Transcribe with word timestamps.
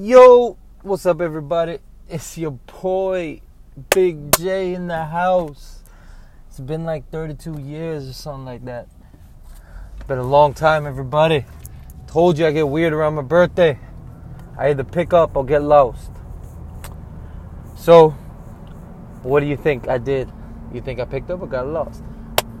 Yo, 0.00 0.56
what's 0.82 1.04
up, 1.06 1.20
everybody? 1.20 1.78
It's 2.08 2.38
your 2.38 2.52
boy, 2.52 3.40
Big 3.90 4.30
J 4.38 4.74
in 4.74 4.86
the 4.86 5.06
house. 5.06 5.80
It's 6.48 6.60
been 6.60 6.84
like 6.84 7.10
32 7.10 7.58
years 7.58 8.08
or 8.08 8.12
something 8.12 8.44
like 8.44 8.64
that. 8.66 8.86
Been 10.06 10.18
a 10.18 10.22
long 10.22 10.54
time, 10.54 10.86
everybody. 10.86 11.46
Told 12.06 12.38
you 12.38 12.46
I 12.46 12.52
get 12.52 12.68
weird 12.68 12.92
around 12.92 13.16
my 13.16 13.22
birthday. 13.22 13.76
I 14.56 14.68
either 14.68 14.84
pick 14.84 15.12
up 15.12 15.34
or 15.34 15.44
get 15.44 15.64
lost. 15.64 16.12
So, 17.76 18.10
what 19.24 19.40
do 19.40 19.46
you 19.46 19.56
think 19.56 19.88
I 19.88 19.98
did? 19.98 20.30
You 20.72 20.80
think 20.80 21.00
I 21.00 21.06
picked 21.06 21.28
up 21.28 21.42
or 21.42 21.48
got 21.48 21.66
lost? 21.66 22.04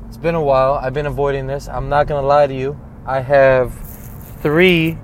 It's 0.08 0.16
been 0.16 0.34
a 0.34 0.42
while. 0.42 0.74
I've 0.74 0.92
been 0.92 1.06
avoiding 1.06 1.46
this. 1.46 1.68
I'm 1.68 1.88
not 1.88 2.08
gonna 2.08 2.26
lie 2.26 2.48
to 2.48 2.54
you. 2.54 2.80
I 3.06 3.20
have 3.20 3.72
three 4.42 4.98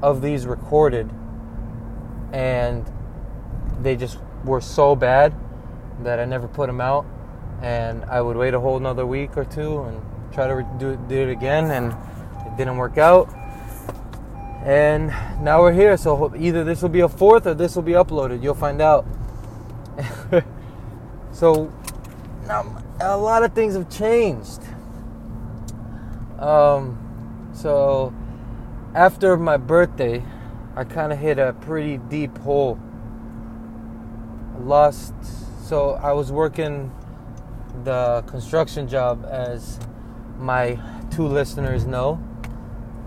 of 0.00 0.22
these 0.22 0.46
recorded 0.46 1.10
and 2.32 2.84
they 3.80 3.96
just 3.96 4.18
were 4.44 4.60
so 4.60 4.94
bad 4.96 5.34
that 6.00 6.18
I 6.18 6.24
never 6.24 6.48
put 6.48 6.66
them 6.66 6.80
out. 6.80 7.06
And 7.62 8.04
I 8.04 8.20
would 8.20 8.36
wait 8.36 8.54
a 8.54 8.60
whole 8.60 8.76
another 8.76 9.06
week 9.06 9.36
or 9.36 9.44
two 9.44 9.80
and 9.82 10.00
try 10.32 10.46
to 10.46 10.66
do 10.78 10.90
it, 10.90 11.08
do 11.08 11.16
it 11.16 11.30
again, 11.30 11.70
and 11.70 11.92
it 12.46 12.56
didn't 12.56 12.76
work 12.76 12.98
out. 12.98 13.32
And 14.64 15.08
now 15.42 15.60
we're 15.60 15.72
here, 15.72 15.96
so 15.96 16.34
either 16.36 16.64
this 16.64 16.82
will 16.82 16.88
be 16.88 17.00
a 17.00 17.08
fourth 17.08 17.46
or 17.46 17.54
this 17.54 17.74
will 17.74 17.82
be 17.82 17.92
uploaded. 17.92 18.42
You'll 18.42 18.54
find 18.54 18.80
out. 18.80 19.06
so 21.32 21.72
now 22.46 22.82
a 23.00 23.16
lot 23.16 23.42
of 23.42 23.52
things 23.52 23.74
have 23.74 23.90
changed. 23.90 24.60
Um, 26.38 27.50
so 27.52 28.12
after 28.94 29.36
my 29.36 29.56
birthday, 29.56 30.22
I 30.78 30.84
kind 30.84 31.12
of 31.12 31.18
hit 31.18 31.40
a 31.40 31.54
pretty 31.54 31.98
deep 31.98 32.38
hole. 32.38 32.78
I 34.54 34.60
lost, 34.60 35.12
so 35.66 35.94
I 35.94 36.12
was 36.12 36.30
working 36.30 36.92
the 37.82 38.22
construction 38.28 38.86
job, 38.86 39.26
as 39.28 39.80
my 40.38 40.78
two 41.10 41.26
listeners 41.26 41.84
know. 41.84 42.22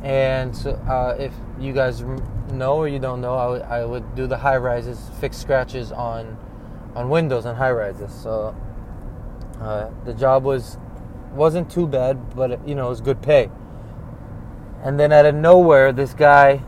And 0.04 0.54
so, 0.54 0.72
uh, 0.72 1.16
if 1.18 1.34
you 1.62 1.72
guys 1.72 2.02
know 2.52 2.76
or 2.76 2.90
you 2.90 3.00
don't 3.00 3.22
know, 3.22 3.36
I, 3.36 3.44
w- 3.44 3.64
I 3.64 3.86
would 3.86 4.16
do 4.16 4.28
the 4.28 4.38
high 4.38 4.58
rises, 4.58 5.00
fix 5.22 5.38
scratches 5.38 5.94
on 5.94 6.38
on 6.94 7.08
windows 7.08 7.46
on 7.46 7.56
high 7.56 7.72
rises. 7.72 8.12
So 8.14 8.54
uh, 9.62 9.92
the 10.04 10.14
job 10.14 10.44
was 10.44 10.78
wasn't 11.34 11.72
too 11.72 11.88
bad, 11.88 12.36
but 12.36 12.68
you 12.68 12.76
know 12.76 12.88
it 12.88 12.90
was 12.90 13.00
good 13.00 13.22
pay. 13.22 13.50
And 14.84 15.00
then 15.00 15.14
out 15.14 15.26
of 15.26 15.36
nowhere, 15.36 15.94
this 15.94 16.14
guy 16.14 16.64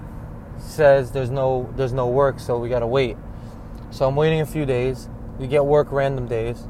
says 0.64 1.11
there's 1.11 1.30
no 1.30 1.72
there's 1.75 1.94
no 1.94 2.08
work, 2.08 2.39
so 2.39 2.58
we 2.58 2.69
gotta 2.69 2.88
wait. 2.88 3.17
So 3.92 4.08
I'm 4.08 4.16
waiting 4.16 4.42
a 4.42 4.45
few 4.45 4.66
days. 4.66 5.09
We 5.38 5.47
get 5.47 5.66
work 5.66 5.92
random 5.92 6.28
days. 6.28 6.67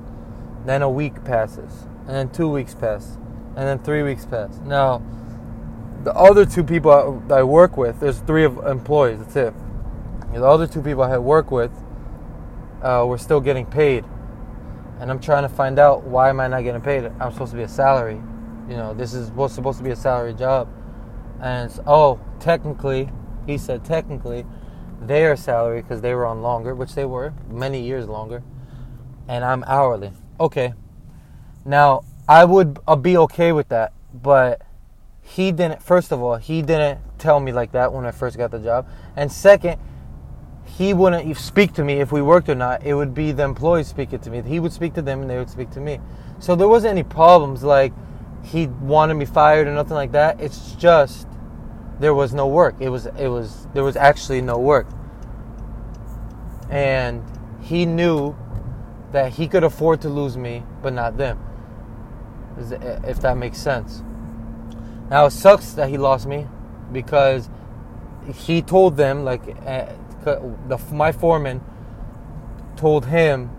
Then 0.66 0.81
a 0.81 0.89
week 0.89 1.23
passes, 1.23 1.83
and 2.08 2.09
then 2.09 2.30
two 2.30 2.50
weeks 2.50 2.73
pass, 2.73 3.17
and 3.55 3.67
then 3.67 3.80
three 3.80 4.03
weeks 4.03 4.25
pass. 4.25 4.59
Now, 4.66 5.02
the 6.03 6.13
other 6.13 6.45
two 6.45 6.63
people 6.63 6.91
I, 7.30 7.39
I 7.39 7.44
work 7.44 7.77
with, 7.77 8.00
there's 8.00 8.19
three 8.19 8.44
of 8.45 8.58
employees. 8.66 9.19
That's 9.19 9.35
it. 9.35 9.53
The 10.33 10.45
other 10.45 10.67
two 10.67 10.81
people 10.81 11.03
I 11.03 11.09
had 11.09 11.17
work 11.17 11.52
with 11.52 11.72
uh, 12.81 13.05
were 13.07 13.17
still 13.17 13.39
getting 13.39 13.66
paid, 13.66 14.05
and 15.00 15.11
I'm 15.11 15.19
trying 15.19 15.44
to 15.44 15.50
find 15.50 15.80
out 15.80 16.03
why 16.03 16.30
am 16.30 16.39
I 16.39 16.47
not 16.47 16.63
getting 16.63 16.81
paid? 16.81 17.05
I'm 17.19 17.31
supposed 17.31 17.52
to 17.52 17.57
be 17.57 17.63
a 17.63 17.67
salary. 17.67 18.22
You 18.69 18.78
know, 18.78 18.94
this 18.94 19.13
is 19.13 19.28
supposed 19.28 19.55
supposed 19.55 19.78
to 19.78 19.83
be 19.83 19.91
a 19.91 19.95
salary 19.95 20.33
job, 20.33 20.69
and 21.41 21.72
oh, 21.85 22.19
technically 22.39 23.09
he 23.45 23.58
said 23.58 23.83
technically 23.83 24.45
their 25.02 25.36
salary 25.36 25.81
because 25.81 26.02
they 26.02 26.13
were 26.13 26.25
on 26.25 26.41
longer, 26.41 26.73
which 26.73 26.95
they 26.95 27.05
were 27.05 27.33
many 27.50 27.81
years 27.81 28.08
longer, 28.08 28.44
and 29.27 29.44
I'm 29.44 29.63
hourly. 29.66 30.11
Okay, 30.39 30.73
now 31.66 32.03
I 32.27 32.45
would 32.45 32.79
uh, 32.88 32.95
be 32.95 33.17
okay 33.17 33.51
with 33.51 33.69
that, 33.69 33.94
but 34.13 34.62
he 35.22 35.51
didn't. 35.51 35.81
First 35.81 36.12
of 36.12 36.22
all, 36.22 36.38
he 36.38 36.62
didn't 36.62 37.00
tell 37.17 37.40
me 37.40 37.51
like 37.51 37.72
that 37.73 37.94
when 37.94 38.06
I 38.06 38.12
first 38.12 38.38
got 38.38 38.51
the 38.51 38.59
job, 38.59 38.88
and 39.16 39.31
second, 39.31 39.79
he 40.66 40.94
wouldn't 40.94 41.38
speak 41.38 41.73
to 41.73 41.84
me 41.84 42.00
if 42.00 42.12
we 42.12 42.22
worked 42.22 42.50
or 42.50 42.56
not. 42.56 42.84
It 42.85 42.94
would 42.94 43.13
be 43.13 43.31
the 43.31 43.44
employees 43.44 43.88
speaking 43.88 44.19
to 44.19 44.29
me. 44.29 44.41
He 44.41 44.59
would 44.59 44.73
speak 44.73 44.94
to 44.96 45.01
them, 45.01 45.22
and 45.22 45.29
they 45.29 45.38
would 45.38 45.50
speak 45.50 45.69
to 45.72 45.79
me. 45.79 46.00
So 46.40 46.56
there 46.56 46.67
wasn't 46.67 46.91
any 46.91 47.03
problems 47.03 47.63
like 47.63 47.94
he 48.44 48.67
wanted 48.67 49.16
me 49.16 49.25
fired 49.25 49.67
or 49.67 49.73
nothing 49.73 49.96
like 49.96 50.12
that. 50.13 50.40
It's 50.41 50.73
just 50.73 51.28
there 51.99 52.13
was 52.13 52.33
no 52.33 52.47
work. 52.47 52.75
It 52.79 52.89
was 52.89 53.05
it 53.05 53.27
was 53.27 53.67
there 53.73 53.83
was 53.83 53.95
actually 53.95 54.41
no 54.41 54.57
work. 54.57 54.87
And 56.69 57.23
he 57.61 57.85
knew 57.85 58.35
that 59.11 59.33
he 59.33 59.47
could 59.47 59.63
afford 59.63 60.01
to 60.01 60.09
lose 60.09 60.37
me, 60.37 60.63
but 60.81 60.93
not 60.93 61.17
them. 61.17 61.39
If 62.57 63.21
that 63.21 63.37
makes 63.37 63.57
sense. 63.57 64.03
Now 65.09 65.25
it 65.25 65.31
sucks 65.31 65.73
that 65.73 65.89
he 65.89 65.97
lost 65.97 66.25
me 66.27 66.47
because 66.91 67.49
he 68.33 68.61
told 68.61 68.97
them 68.97 69.23
like 69.23 69.41
uh, 69.65 69.93
the 70.23 70.79
my 70.91 71.11
foreman 71.11 71.61
told 72.75 73.05
him, 73.05 73.49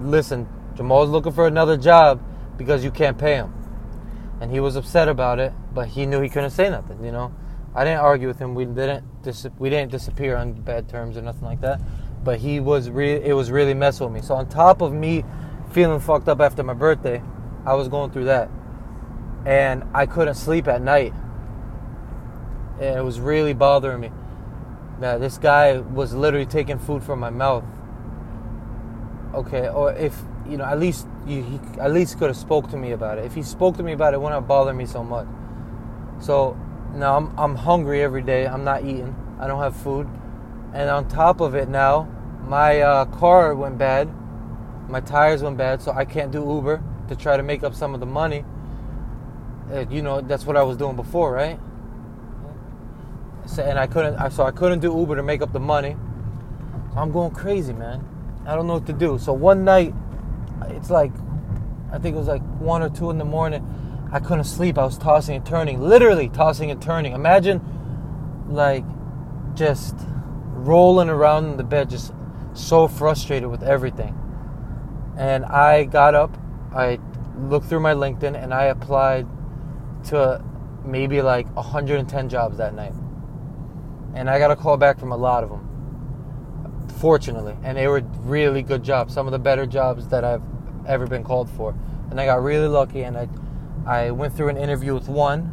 "Listen, 0.00 0.48
Jamal's 0.76 1.10
looking 1.10 1.32
for 1.32 1.46
another 1.46 1.76
job 1.76 2.22
because 2.56 2.84
you 2.84 2.90
can't 2.90 3.18
pay 3.18 3.34
him." 3.34 3.52
And 4.40 4.50
he 4.50 4.60
was 4.60 4.76
upset 4.76 5.08
about 5.08 5.38
it, 5.38 5.52
but 5.74 5.88
he 5.88 6.06
knew 6.06 6.20
he 6.20 6.28
couldn't 6.30 6.50
say 6.50 6.70
nothing, 6.70 7.04
you 7.04 7.12
know. 7.12 7.32
I 7.74 7.84
didn't 7.84 8.00
argue 8.00 8.26
with 8.26 8.38
him. 8.38 8.54
We 8.54 8.64
didn't 8.64 9.22
dis- 9.22 9.46
we 9.58 9.70
didn't 9.70 9.92
disappear 9.92 10.36
on 10.36 10.52
bad 10.52 10.88
terms 10.88 11.16
or 11.16 11.22
nothing 11.22 11.44
like 11.44 11.60
that. 11.60 11.80
But 12.24 12.40
he 12.40 12.60
was 12.60 12.90
re- 12.90 13.22
it 13.22 13.34
was 13.34 13.50
really 13.50 13.74
messing 13.74 14.06
with 14.06 14.14
me. 14.14 14.26
So 14.26 14.34
on 14.34 14.48
top 14.48 14.82
of 14.82 14.92
me 14.92 15.24
feeling 15.72 16.00
fucked 16.00 16.28
up 16.28 16.40
after 16.40 16.62
my 16.62 16.74
birthday, 16.74 17.22
I 17.64 17.74
was 17.74 17.88
going 17.88 18.10
through 18.10 18.24
that, 18.24 18.50
and 19.46 19.84
I 19.94 20.06
couldn't 20.06 20.34
sleep 20.34 20.66
at 20.66 20.82
night. 20.82 21.14
And 22.80 22.98
it 22.98 23.04
was 23.04 23.20
really 23.20 23.52
bothering 23.52 24.00
me. 24.00 24.10
Now 24.98 25.18
this 25.18 25.38
guy 25.38 25.78
was 25.78 26.12
literally 26.12 26.46
taking 26.46 26.78
food 26.78 27.02
from 27.04 27.20
my 27.20 27.30
mouth. 27.30 27.64
Okay, 29.32 29.68
or 29.68 29.92
if 29.92 30.20
you 30.48 30.56
know, 30.56 30.64
at 30.64 30.80
least 30.80 31.06
you, 31.24 31.44
he 31.44 31.60
at 31.78 31.92
least 31.92 32.18
could 32.18 32.26
have 32.26 32.36
spoke 32.36 32.68
to 32.70 32.76
me 32.76 32.90
about 32.90 33.18
it. 33.18 33.24
If 33.24 33.34
he 33.34 33.44
spoke 33.44 33.76
to 33.76 33.84
me 33.84 33.92
about 33.92 34.12
it, 34.12 34.16
it 34.16 34.20
wouldn't 34.20 34.48
bother 34.48 34.74
me 34.74 34.86
so 34.86 35.04
much. 35.04 35.28
So 36.20 36.58
now 36.94 37.16
I'm, 37.16 37.38
I'm 37.38 37.54
hungry 37.56 38.02
every 38.02 38.22
day. 38.22 38.46
I'm 38.46 38.64
not 38.64 38.84
eating. 38.84 39.14
I 39.38 39.46
don't 39.46 39.60
have 39.60 39.76
food. 39.76 40.08
And 40.72 40.88
on 40.88 41.08
top 41.08 41.40
of 41.40 41.54
it 41.54 41.68
now, 41.68 42.08
my 42.46 42.80
uh, 42.80 43.04
car 43.06 43.54
went 43.54 43.78
bad. 43.78 44.08
My 44.88 45.00
tires 45.00 45.42
went 45.42 45.56
bad, 45.56 45.80
so 45.82 45.92
I 45.92 46.04
can't 46.04 46.32
do 46.32 46.38
Uber 46.40 46.82
to 47.08 47.16
try 47.16 47.36
to 47.36 47.42
make 47.42 47.62
up 47.62 47.74
some 47.74 47.94
of 47.94 48.00
the 48.00 48.06
money. 48.06 48.44
Uh, 49.72 49.84
you 49.88 50.02
know, 50.02 50.20
that's 50.20 50.44
what 50.44 50.56
I 50.56 50.62
was 50.62 50.76
doing 50.76 50.96
before, 50.96 51.32
right? 51.32 51.58
So, 53.46 53.62
and 53.62 53.78
I 53.78 53.86
couldn't, 53.86 54.30
so 54.32 54.44
I 54.44 54.50
couldn't 54.50 54.80
do 54.80 54.96
Uber 54.96 55.16
to 55.16 55.22
make 55.22 55.42
up 55.42 55.52
the 55.52 55.60
money. 55.60 55.96
So 56.92 56.98
I'm 56.98 57.12
going 57.12 57.32
crazy, 57.32 57.72
man. 57.72 58.04
I 58.46 58.54
don't 58.54 58.66
know 58.66 58.74
what 58.74 58.86
to 58.86 58.92
do. 58.92 59.18
So 59.18 59.32
one 59.32 59.64
night, 59.64 59.94
it's 60.68 60.90
like, 60.90 61.12
I 61.92 61.98
think 61.98 62.14
it 62.14 62.18
was 62.18 62.28
like 62.28 62.42
one 62.58 62.82
or 62.82 62.90
two 62.90 63.10
in 63.10 63.18
the 63.18 63.24
morning. 63.24 63.64
I 64.12 64.18
couldn't 64.18 64.44
sleep. 64.44 64.76
I 64.76 64.84
was 64.84 64.98
tossing 64.98 65.36
and 65.36 65.46
turning, 65.46 65.80
literally 65.80 66.28
tossing 66.28 66.70
and 66.70 66.82
turning. 66.82 67.12
Imagine, 67.12 67.60
like, 68.48 68.84
just 69.54 69.94
rolling 70.52 71.08
around 71.08 71.46
in 71.46 71.56
the 71.56 71.64
bed, 71.64 71.90
just 71.90 72.12
so 72.54 72.88
frustrated 72.88 73.48
with 73.48 73.62
everything. 73.62 74.16
And 75.16 75.44
I 75.44 75.84
got 75.84 76.14
up, 76.14 76.36
I 76.74 76.98
looked 77.36 77.66
through 77.66 77.80
my 77.80 77.94
LinkedIn, 77.94 78.40
and 78.42 78.52
I 78.52 78.64
applied 78.64 79.26
to 80.04 80.42
maybe 80.84 81.22
like 81.22 81.46
110 81.54 82.28
jobs 82.28 82.56
that 82.56 82.74
night. 82.74 82.94
And 84.14 84.28
I 84.28 84.38
got 84.38 84.50
a 84.50 84.56
call 84.56 84.76
back 84.76 84.98
from 84.98 85.12
a 85.12 85.16
lot 85.16 85.44
of 85.44 85.50
them, 85.50 86.88
fortunately. 86.98 87.56
And 87.62 87.76
they 87.76 87.86
were 87.86 88.00
really 88.20 88.62
good 88.62 88.82
jobs, 88.82 89.14
some 89.14 89.26
of 89.26 89.32
the 89.32 89.38
better 89.38 89.66
jobs 89.66 90.08
that 90.08 90.24
I've 90.24 90.42
ever 90.86 91.06
been 91.06 91.22
called 91.22 91.48
for. 91.50 91.74
And 92.10 92.20
I 92.20 92.26
got 92.26 92.42
really 92.42 92.66
lucky, 92.66 93.02
and 93.02 93.16
I 93.16 93.28
I 93.90 94.12
went 94.12 94.36
through 94.36 94.50
an 94.50 94.56
interview 94.56 94.94
with 94.94 95.08
one, 95.08 95.52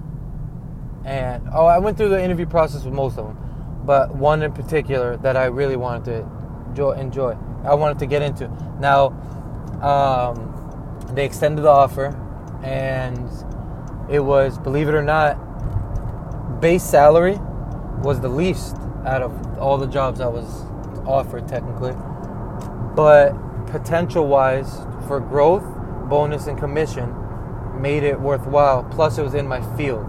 and 1.03 1.49
oh, 1.51 1.65
I 1.65 1.79
went 1.79 1.97
through 1.97 2.09
the 2.09 2.23
interview 2.23 2.45
process 2.45 2.83
with 2.83 2.93
most 2.93 3.17
of 3.17 3.25
them, 3.25 3.81
but 3.83 4.13
one 4.13 4.43
in 4.43 4.53
particular 4.53 5.17
that 5.17 5.35
I 5.35 5.45
really 5.45 5.75
wanted 5.75 6.23
to 6.75 6.91
enjoy. 6.91 7.35
I 7.63 7.73
wanted 7.73 7.97
to 7.97 8.05
get 8.05 8.21
into. 8.21 8.47
Now, 8.79 9.07
um, 9.81 11.09
they 11.15 11.25
extended 11.25 11.63
the 11.63 11.69
offer, 11.69 12.15
and 12.61 13.27
it 14.07 14.19
was, 14.19 14.59
believe 14.59 14.87
it 14.87 14.93
or 14.93 15.01
not, 15.01 16.61
base 16.61 16.83
salary 16.83 17.39
was 18.03 18.19
the 18.19 18.29
least 18.29 18.75
out 19.03 19.23
of 19.23 19.57
all 19.57 19.79
the 19.79 19.87
jobs 19.87 20.21
I 20.21 20.27
was 20.27 20.63
offered 21.07 21.47
technically, 21.47 21.93
but 22.95 23.31
potential 23.65 24.27
wise 24.27 24.77
for 25.07 25.19
growth, 25.19 25.63
bonus, 26.07 26.45
and 26.45 26.55
commission 26.55 27.15
made 27.77 28.03
it 28.03 28.19
worthwhile. 28.19 28.83
Plus, 28.83 29.17
it 29.17 29.23
was 29.23 29.33
in 29.35 29.47
my 29.47 29.61
field. 29.77 30.05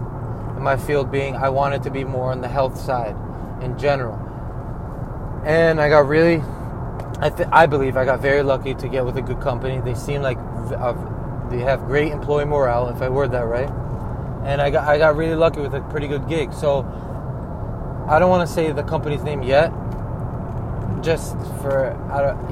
My 0.59 0.77
field 0.77 1.11
being, 1.11 1.35
I 1.35 1.49
wanted 1.49 1.83
to 1.83 1.91
be 1.91 2.03
more 2.03 2.31
on 2.31 2.41
the 2.41 2.49
health 2.49 2.79
side 2.79 3.15
in 3.61 3.77
general. 3.77 4.19
and 5.45 5.79
I 5.79 5.89
got 5.89 6.07
really, 6.07 6.41
I 7.19 7.29
th- 7.29 7.49
I 7.51 7.65
believe 7.65 7.97
I 7.97 8.05
got 8.05 8.19
very 8.21 8.43
lucky 8.43 8.73
to 8.75 8.87
get 8.89 9.05
with 9.05 9.17
a 9.17 9.21
good 9.21 9.39
company. 9.41 9.79
They 9.81 9.93
seem 9.95 10.21
like 10.21 10.37
uh, 10.37 10.93
they 11.49 11.59
have 11.59 11.85
great 11.85 12.11
employee 12.11 12.45
morale, 12.45 12.89
if 12.89 13.01
I 13.01 13.09
word 13.09 13.31
that 13.31 13.45
right, 13.45 13.69
and 14.45 14.61
I 14.61 14.69
got 14.69 14.87
I 14.87 14.97
got 14.97 15.15
really 15.15 15.35
lucky 15.35 15.61
with 15.61 15.73
a 15.73 15.81
pretty 15.81 16.07
good 16.07 16.27
gig. 16.27 16.53
So 16.53 16.85
I 18.09 18.19
don't 18.19 18.29
want 18.29 18.47
to 18.47 18.53
say 18.53 18.71
the 18.71 18.83
company's 18.83 19.23
name 19.23 19.43
yet, 19.43 19.71
just 21.01 21.35
for 21.61 21.95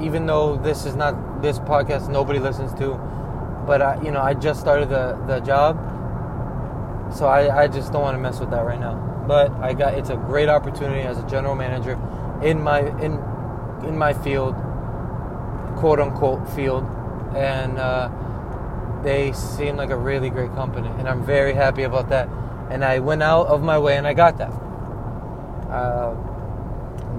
even 0.00 0.26
though 0.26 0.56
this 0.56 0.86
is 0.86 0.94
not 0.96 1.42
this 1.42 1.58
podcast 1.58 2.08
nobody 2.08 2.38
listens 2.38 2.72
to, 2.74 2.94
but 3.68 3.82
I, 3.82 4.02
you 4.02 4.10
know 4.10 4.20
I 4.20 4.34
just 4.34 4.58
started 4.58 4.88
the 4.88 5.16
the 5.28 5.40
job, 5.40 5.76
so 7.14 7.26
I 7.26 7.64
I 7.64 7.68
just 7.68 7.92
don't 7.92 8.02
want 8.02 8.16
to 8.16 8.20
mess 8.20 8.40
with 8.40 8.50
that 8.50 8.64
right 8.64 8.80
now. 8.80 8.96
But 9.28 9.52
I 9.60 9.74
got 9.74 9.94
it's 9.94 10.08
a 10.10 10.16
great 10.16 10.48
opportunity 10.48 11.02
as 11.02 11.18
a 11.18 11.26
general 11.28 11.54
manager 11.54 12.00
in 12.42 12.62
my 12.62 12.80
in 13.04 13.20
in 13.86 13.96
my 13.96 14.14
field, 14.14 14.54
quote 15.76 16.00
unquote 16.00 16.48
field, 16.56 16.84
and 17.36 17.78
uh, 17.78 18.08
they 19.02 19.32
seem 19.32 19.76
like 19.76 19.90
a 19.90 19.96
really 19.96 20.30
great 20.30 20.52
company, 20.54 20.88
and 20.98 21.06
I'm 21.06 21.24
very 21.24 21.52
happy 21.52 21.82
about 21.82 22.08
that. 22.08 22.28
And 22.70 22.84
I 22.84 22.98
went 23.00 23.22
out 23.22 23.46
of 23.48 23.62
my 23.62 23.78
way 23.78 23.96
and 23.96 24.06
I 24.06 24.14
got 24.14 24.38
that. 24.38 24.52
Uh, 25.70 26.16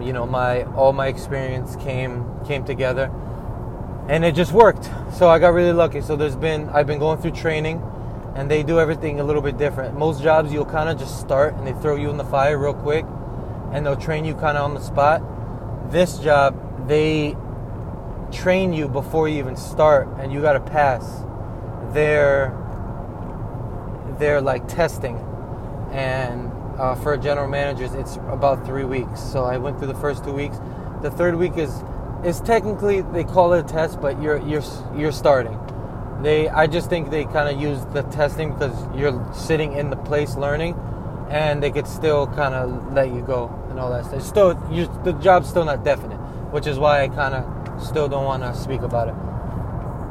you 0.01 0.13
know, 0.13 0.25
my 0.25 0.63
all 0.75 0.93
my 0.93 1.07
experience 1.07 1.75
came 1.75 2.25
came 2.45 2.65
together, 2.65 3.11
and 4.09 4.25
it 4.25 4.35
just 4.35 4.51
worked. 4.51 4.89
So 5.13 5.29
I 5.29 5.39
got 5.39 5.53
really 5.53 5.71
lucky. 5.71 6.01
So 6.01 6.15
there's 6.15 6.35
been 6.35 6.67
I've 6.69 6.87
been 6.87 6.99
going 6.99 7.21
through 7.21 7.31
training, 7.31 7.81
and 8.35 8.49
they 8.49 8.63
do 8.63 8.79
everything 8.79 9.19
a 9.19 9.23
little 9.23 9.41
bit 9.41 9.57
different. 9.57 9.97
Most 9.97 10.21
jobs 10.21 10.51
you'll 10.51 10.65
kind 10.65 10.89
of 10.89 10.97
just 10.97 11.19
start 11.19 11.53
and 11.53 11.65
they 11.65 11.73
throw 11.73 11.95
you 11.95 12.09
in 12.09 12.17
the 12.17 12.25
fire 12.25 12.57
real 12.57 12.73
quick 12.73 13.05
and 13.71 13.85
they'll 13.85 13.95
train 13.95 14.25
you 14.25 14.33
kind 14.33 14.57
of 14.57 14.63
on 14.63 14.73
the 14.73 14.81
spot. 14.81 15.21
This 15.91 16.17
job, 16.19 16.87
they 16.87 17.35
train 18.31 18.73
you 18.73 18.87
before 18.87 19.27
you 19.27 19.37
even 19.37 19.55
start, 19.55 20.07
and 20.19 20.31
you 20.31 20.41
got 20.41 20.53
to 20.53 20.59
pass 20.59 21.23
their 21.93 22.55
their 24.17 24.41
like 24.41 24.67
testing. 24.67 25.17
And 25.91 26.51
uh, 26.79 26.95
for 26.95 27.15
general 27.17 27.47
managers, 27.47 27.93
it's 27.93 28.15
about 28.15 28.65
three 28.65 28.85
weeks. 28.85 29.21
So 29.21 29.43
I 29.43 29.57
went 29.57 29.77
through 29.77 29.87
the 29.87 29.95
first 29.95 30.23
two 30.23 30.33
weeks. 30.33 30.57
The 31.01 31.11
third 31.11 31.35
week 31.35 31.57
is 31.57 31.83
is 32.23 32.41
technically 32.41 33.01
they 33.01 33.23
call 33.23 33.53
it 33.53 33.65
a 33.65 33.67
test, 33.67 34.01
but 34.01 34.21
you're 34.21 34.39
you're 34.47 34.63
you're 34.95 35.11
starting. 35.11 35.59
They 36.21 36.49
I 36.49 36.67
just 36.67 36.89
think 36.89 37.09
they 37.11 37.25
kind 37.25 37.53
of 37.53 37.61
use 37.61 37.83
the 37.93 38.03
testing 38.03 38.53
because 38.53 38.75
you're 38.95 39.33
sitting 39.33 39.73
in 39.73 39.89
the 39.89 39.95
place 39.95 40.35
learning 40.35 40.75
and 41.29 41.61
they 41.61 41.71
could 41.71 41.87
still 41.87 42.27
kind 42.27 42.55
of 42.55 42.93
let 42.93 43.13
you 43.13 43.21
go 43.21 43.47
and 43.69 43.79
all 43.79 43.91
that 43.91 44.05
stuff. 44.05 44.21
still, 44.23 44.69
you, 44.71 44.87
the 45.03 45.13
job's 45.13 45.47
still 45.47 45.63
not 45.63 45.83
definite, 45.83 46.17
which 46.51 46.65
is 46.65 46.79
why 46.79 47.03
I 47.03 47.07
kind 47.07 47.35
of 47.35 47.83
still 47.83 48.07
don't 48.07 48.25
want 48.25 48.43
to 48.43 48.53
speak 48.55 48.81
about 48.81 49.09
it. 49.09 49.15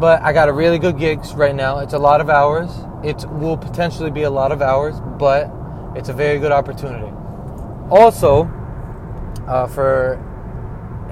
But 0.00 0.22
I 0.22 0.32
got 0.32 0.48
a 0.48 0.52
really 0.52 0.78
good 0.78 0.96
gigs 0.96 1.34
right 1.34 1.54
now. 1.54 1.80
It's 1.80 1.92
a 1.92 1.98
lot 1.98 2.20
of 2.20 2.30
hours. 2.30 2.70
It 3.02 3.28
will 3.30 3.56
potentially 3.56 4.12
be 4.12 4.22
a 4.22 4.30
lot 4.30 4.52
of 4.52 4.62
hours, 4.62 5.00
but 5.18 5.50
it's 5.96 6.08
a 6.08 6.12
very 6.12 6.38
good 6.38 6.52
opportunity. 6.52 7.12
Also, 7.90 8.44
uh, 9.48 9.66
for 9.66 10.24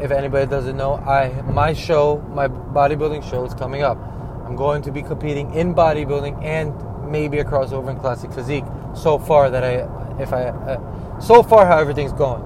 if 0.00 0.10
anybody 0.10 0.46
doesn't 0.46 0.76
know, 0.76 0.94
I 0.94 1.42
my 1.42 1.72
show, 1.72 2.18
my 2.32 2.48
bodybuilding 2.48 3.28
show 3.28 3.44
is 3.44 3.54
coming 3.54 3.82
up. 3.82 3.98
I'm 4.46 4.56
going 4.56 4.82
to 4.82 4.92
be 4.92 5.02
competing 5.02 5.54
in 5.54 5.74
bodybuilding 5.74 6.44
and 6.44 6.72
maybe 7.10 7.38
a 7.38 7.44
crossover 7.44 7.90
in 7.90 7.98
classic 7.98 8.32
physique 8.32 8.64
so 8.94 9.18
far 9.18 9.50
that 9.50 9.64
I, 9.64 10.22
if 10.22 10.32
I, 10.32 10.44
uh, 10.44 11.20
so 11.20 11.42
far 11.42 11.66
how 11.66 11.78
everything's 11.78 12.12
going. 12.12 12.42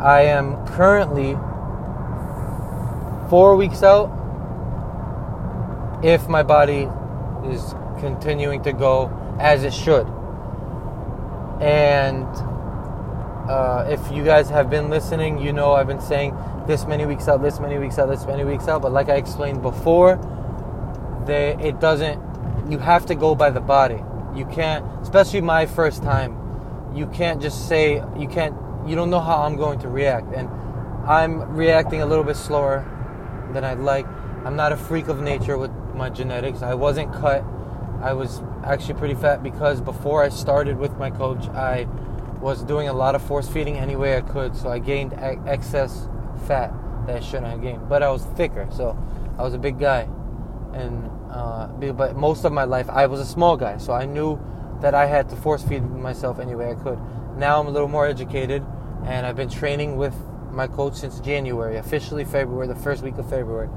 I 0.00 0.22
am 0.22 0.66
currently 0.66 1.34
four 3.30 3.56
weeks 3.56 3.82
out. 3.82 4.10
If 6.02 6.28
my 6.28 6.42
body 6.42 6.88
is 7.46 7.74
continuing 8.00 8.62
to 8.64 8.72
go 8.72 9.10
as 9.38 9.64
it 9.64 9.72
should, 9.72 10.06
and 11.60 12.26
uh, 13.48 13.86
if 13.88 14.00
you 14.10 14.24
guys 14.24 14.48
have 14.50 14.70
been 14.70 14.88
listening, 14.88 15.38
you 15.38 15.52
know 15.52 15.72
I've 15.72 15.86
been 15.86 16.00
saying 16.00 16.36
this 16.66 16.86
many 16.86 17.06
weeks 17.06 17.28
out, 17.28 17.42
this 17.42 17.60
many 17.60 17.78
weeks 17.78 17.98
out, 17.98 18.08
this 18.08 18.24
many 18.26 18.44
weeks 18.44 18.68
out. 18.68 18.82
But 18.82 18.92
like 18.92 19.08
I 19.08 19.16
explained 19.16 19.62
before, 19.62 20.16
they 21.26 21.56
it 21.60 21.80
doesn't. 21.80 22.20
You 22.70 22.78
have 22.78 23.06
to 23.06 23.14
go 23.14 23.34
by 23.34 23.50
the 23.50 23.60
body. 23.60 24.02
You 24.34 24.46
can't, 24.46 24.84
especially 25.02 25.42
my 25.42 25.66
first 25.66 26.02
time, 26.02 26.92
you 26.94 27.06
can't 27.06 27.40
just 27.40 27.68
say, 27.68 28.02
you 28.16 28.28
can't, 28.28 28.54
you 28.86 28.96
don't 28.96 29.10
know 29.10 29.20
how 29.20 29.42
I'm 29.42 29.56
going 29.56 29.78
to 29.80 29.88
react. 29.88 30.34
And 30.34 30.48
I'm 31.06 31.54
reacting 31.54 32.02
a 32.02 32.06
little 32.06 32.24
bit 32.24 32.36
slower 32.36 32.84
than 33.52 33.64
I'd 33.64 33.78
like. 33.78 34.06
I'm 34.44 34.56
not 34.56 34.72
a 34.72 34.76
freak 34.76 35.08
of 35.08 35.20
nature 35.20 35.58
with 35.58 35.70
my 35.94 36.08
genetics. 36.08 36.62
I 36.62 36.74
wasn't 36.74 37.12
cut. 37.12 37.44
I 38.02 38.12
was 38.12 38.42
actually 38.64 38.94
pretty 38.94 39.14
fat 39.14 39.42
because 39.42 39.80
before 39.80 40.22
I 40.22 40.28
started 40.28 40.78
with 40.78 40.96
my 40.98 41.10
coach, 41.10 41.46
I 41.48 41.86
was 42.44 42.62
doing 42.62 42.88
a 42.88 42.92
lot 42.92 43.14
of 43.14 43.22
force 43.22 43.48
feeding 43.48 43.78
any 43.78 43.96
way 43.96 44.18
I 44.18 44.20
could. 44.20 44.54
So 44.54 44.68
I 44.68 44.78
gained 44.78 45.14
excess 45.46 46.08
fat 46.46 46.72
that 47.06 47.16
I 47.16 47.20
shouldn't 47.20 47.46
have 47.46 47.62
gained. 47.62 47.88
But 47.88 48.02
I 48.02 48.10
was 48.10 48.22
thicker, 48.36 48.68
so 48.70 48.96
I 49.38 49.42
was 49.42 49.54
a 49.54 49.58
big 49.58 49.78
guy. 49.78 50.02
And 50.74 51.10
uh, 51.30 51.68
but 51.68 52.16
most 52.16 52.44
of 52.44 52.52
my 52.52 52.64
life 52.64 52.90
I 52.90 53.06
was 53.06 53.20
a 53.20 53.24
small 53.24 53.56
guy, 53.56 53.78
so 53.78 53.92
I 53.92 54.04
knew 54.04 54.38
that 54.82 54.94
I 54.94 55.06
had 55.06 55.28
to 55.30 55.36
force 55.36 55.62
feed 55.62 55.82
myself 55.82 56.38
any 56.38 56.54
way 56.54 56.70
I 56.70 56.74
could. 56.74 56.98
Now 57.36 57.60
I'm 57.60 57.66
a 57.66 57.70
little 57.70 57.88
more 57.88 58.06
educated, 58.06 58.62
and 59.06 59.26
I've 59.26 59.36
been 59.36 59.48
training 59.48 59.96
with 59.96 60.14
my 60.52 60.66
coach 60.66 60.94
since 60.94 61.20
January, 61.20 61.78
officially 61.78 62.24
February, 62.24 62.68
the 62.68 62.76
first 62.76 63.02
week 63.02 63.16
of 63.18 63.28
February, 63.28 63.68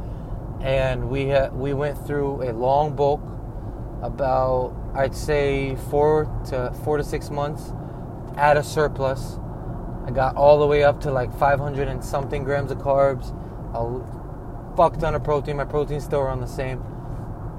and 0.61 1.09
we 1.09 1.29
ha- 1.29 1.49
we 1.49 1.73
went 1.73 1.97
through 2.05 2.43
a 2.43 2.51
long 2.51 2.95
bulk, 2.95 3.21
about 4.01 4.75
I'd 4.93 5.15
say 5.15 5.75
four 5.89 6.25
to 6.49 6.73
four 6.83 6.97
to 6.97 7.03
six 7.03 7.29
months, 7.29 7.71
at 8.37 8.57
a 8.57 8.63
surplus. 8.63 9.37
I 10.05 10.11
got 10.11 10.35
all 10.35 10.59
the 10.59 10.67
way 10.67 10.83
up 10.83 11.01
to 11.01 11.11
like 11.11 11.37
500 11.37 11.87
and 11.87 12.03
something 12.03 12.43
grams 12.43 12.71
of 12.71 12.77
carbs, 12.77 13.33
a 13.73 14.75
fuck 14.77 14.97
ton 14.99 15.15
of 15.15 15.23
protein. 15.23 15.57
My 15.57 15.65
protein 15.65 15.99
still 15.99 16.19
around 16.19 16.41
the 16.41 16.47
same 16.47 16.81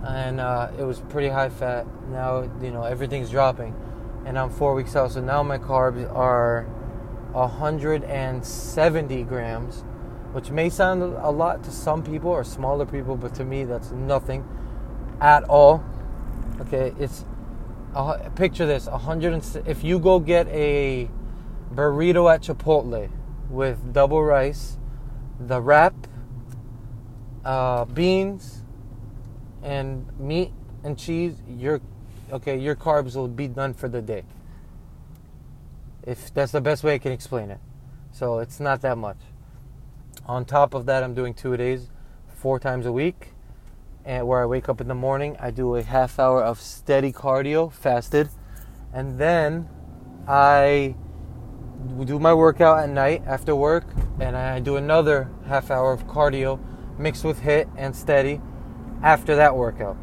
and 0.06 0.40
uh, 0.40 0.70
it 0.78 0.84
was 0.84 1.00
pretty 1.00 1.28
high 1.28 1.50
fat. 1.50 1.86
Now 2.10 2.42
you 2.62 2.70
know 2.70 2.84
everything's 2.84 3.30
dropping, 3.30 3.74
and 4.24 4.38
I'm 4.38 4.50
four 4.50 4.74
weeks 4.74 4.94
out, 4.96 5.12
so 5.12 5.20
now 5.20 5.42
my 5.42 5.58
carbs 5.58 6.10
are 6.14 6.62
170 7.32 9.22
grams, 9.24 9.84
which 10.32 10.50
may 10.50 10.70
sound 10.70 11.02
a 11.02 11.30
lot 11.30 11.62
to 11.64 11.70
some 11.70 12.02
people 12.02 12.30
or 12.30 12.44
smaller 12.44 12.86
people, 12.86 13.16
but 13.16 13.34
to 13.36 13.44
me 13.44 13.64
that's 13.64 13.90
nothing 13.90 14.46
at 15.20 15.44
all. 15.44 15.84
Okay, 16.60 16.94
it's 16.98 17.24
uh, 17.98 18.28
picture 18.30 18.64
this: 18.64 18.86
100. 18.86 19.66
if 19.66 19.82
you 19.82 19.98
go 19.98 20.20
get 20.20 20.46
a 20.48 21.10
burrito 21.74 22.32
at 22.32 22.42
Chipotle 22.42 23.10
with 23.50 23.92
double 23.92 24.22
rice, 24.22 24.78
the 25.40 25.60
wrap, 25.60 25.94
uh, 27.44 27.84
beans 27.86 28.62
and 29.62 30.06
meat 30.18 30.52
and 30.84 30.96
cheese, 30.96 31.42
your 31.48 31.80
okay, 32.30 32.56
your 32.56 32.76
carbs 32.76 33.16
will 33.16 33.26
be 33.26 33.48
done 33.48 33.74
for 33.74 33.88
the 33.88 34.00
day. 34.00 34.22
If 36.06 36.32
that's 36.32 36.52
the 36.52 36.60
best 36.60 36.84
way 36.84 36.94
I 36.94 36.98
can 36.98 37.12
explain 37.12 37.50
it. 37.50 37.58
So 38.12 38.38
it's 38.38 38.60
not 38.60 38.80
that 38.82 38.96
much. 38.96 39.18
On 40.24 40.44
top 40.44 40.72
of 40.72 40.86
that, 40.86 41.02
I'm 41.02 41.14
doing 41.14 41.34
two 41.34 41.56
days, 41.56 41.88
four 42.28 42.60
times 42.60 42.86
a 42.86 42.92
week, 42.92 43.32
and 44.08 44.26
where 44.26 44.42
I 44.42 44.46
wake 44.46 44.70
up 44.70 44.80
in 44.80 44.88
the 44.88 44.94
morning, 44.94 45.36
I 45.38 45.50
do 45.50 45.76
a 45.76 45.82
half 45.82 46.18
hour 46.18 46.42
of 46.42 46.62
steady 46.62 47.12
cardio, 47.12 47.70
fasted, 47.70 48.30
and 48.90 49.18
then 49.18 49.68
I 50.26 50.96
do 52.04 52.18
my 52.18 52.32
workout 52.32 52.78
at 52.78 52.88
night 52.88 53.22
after 53.26 53.54
work, 53.54 53.84
and 54.18 54.34
I 54.34 54.60
do 54.60 54.76
another 54.76 55.30
half 55.46 55.70
hour 55.70 55.92
of 55.92 56.06
cardio 56.06 56.58
mixed 56.98 57.22
with 57.22 57.42
HIIT 57.42 57.68
and 57.76 57.94
steady 57.94 58.40
after 59.02 59.36
that 59.36 59.54
workout. 59.54 59.98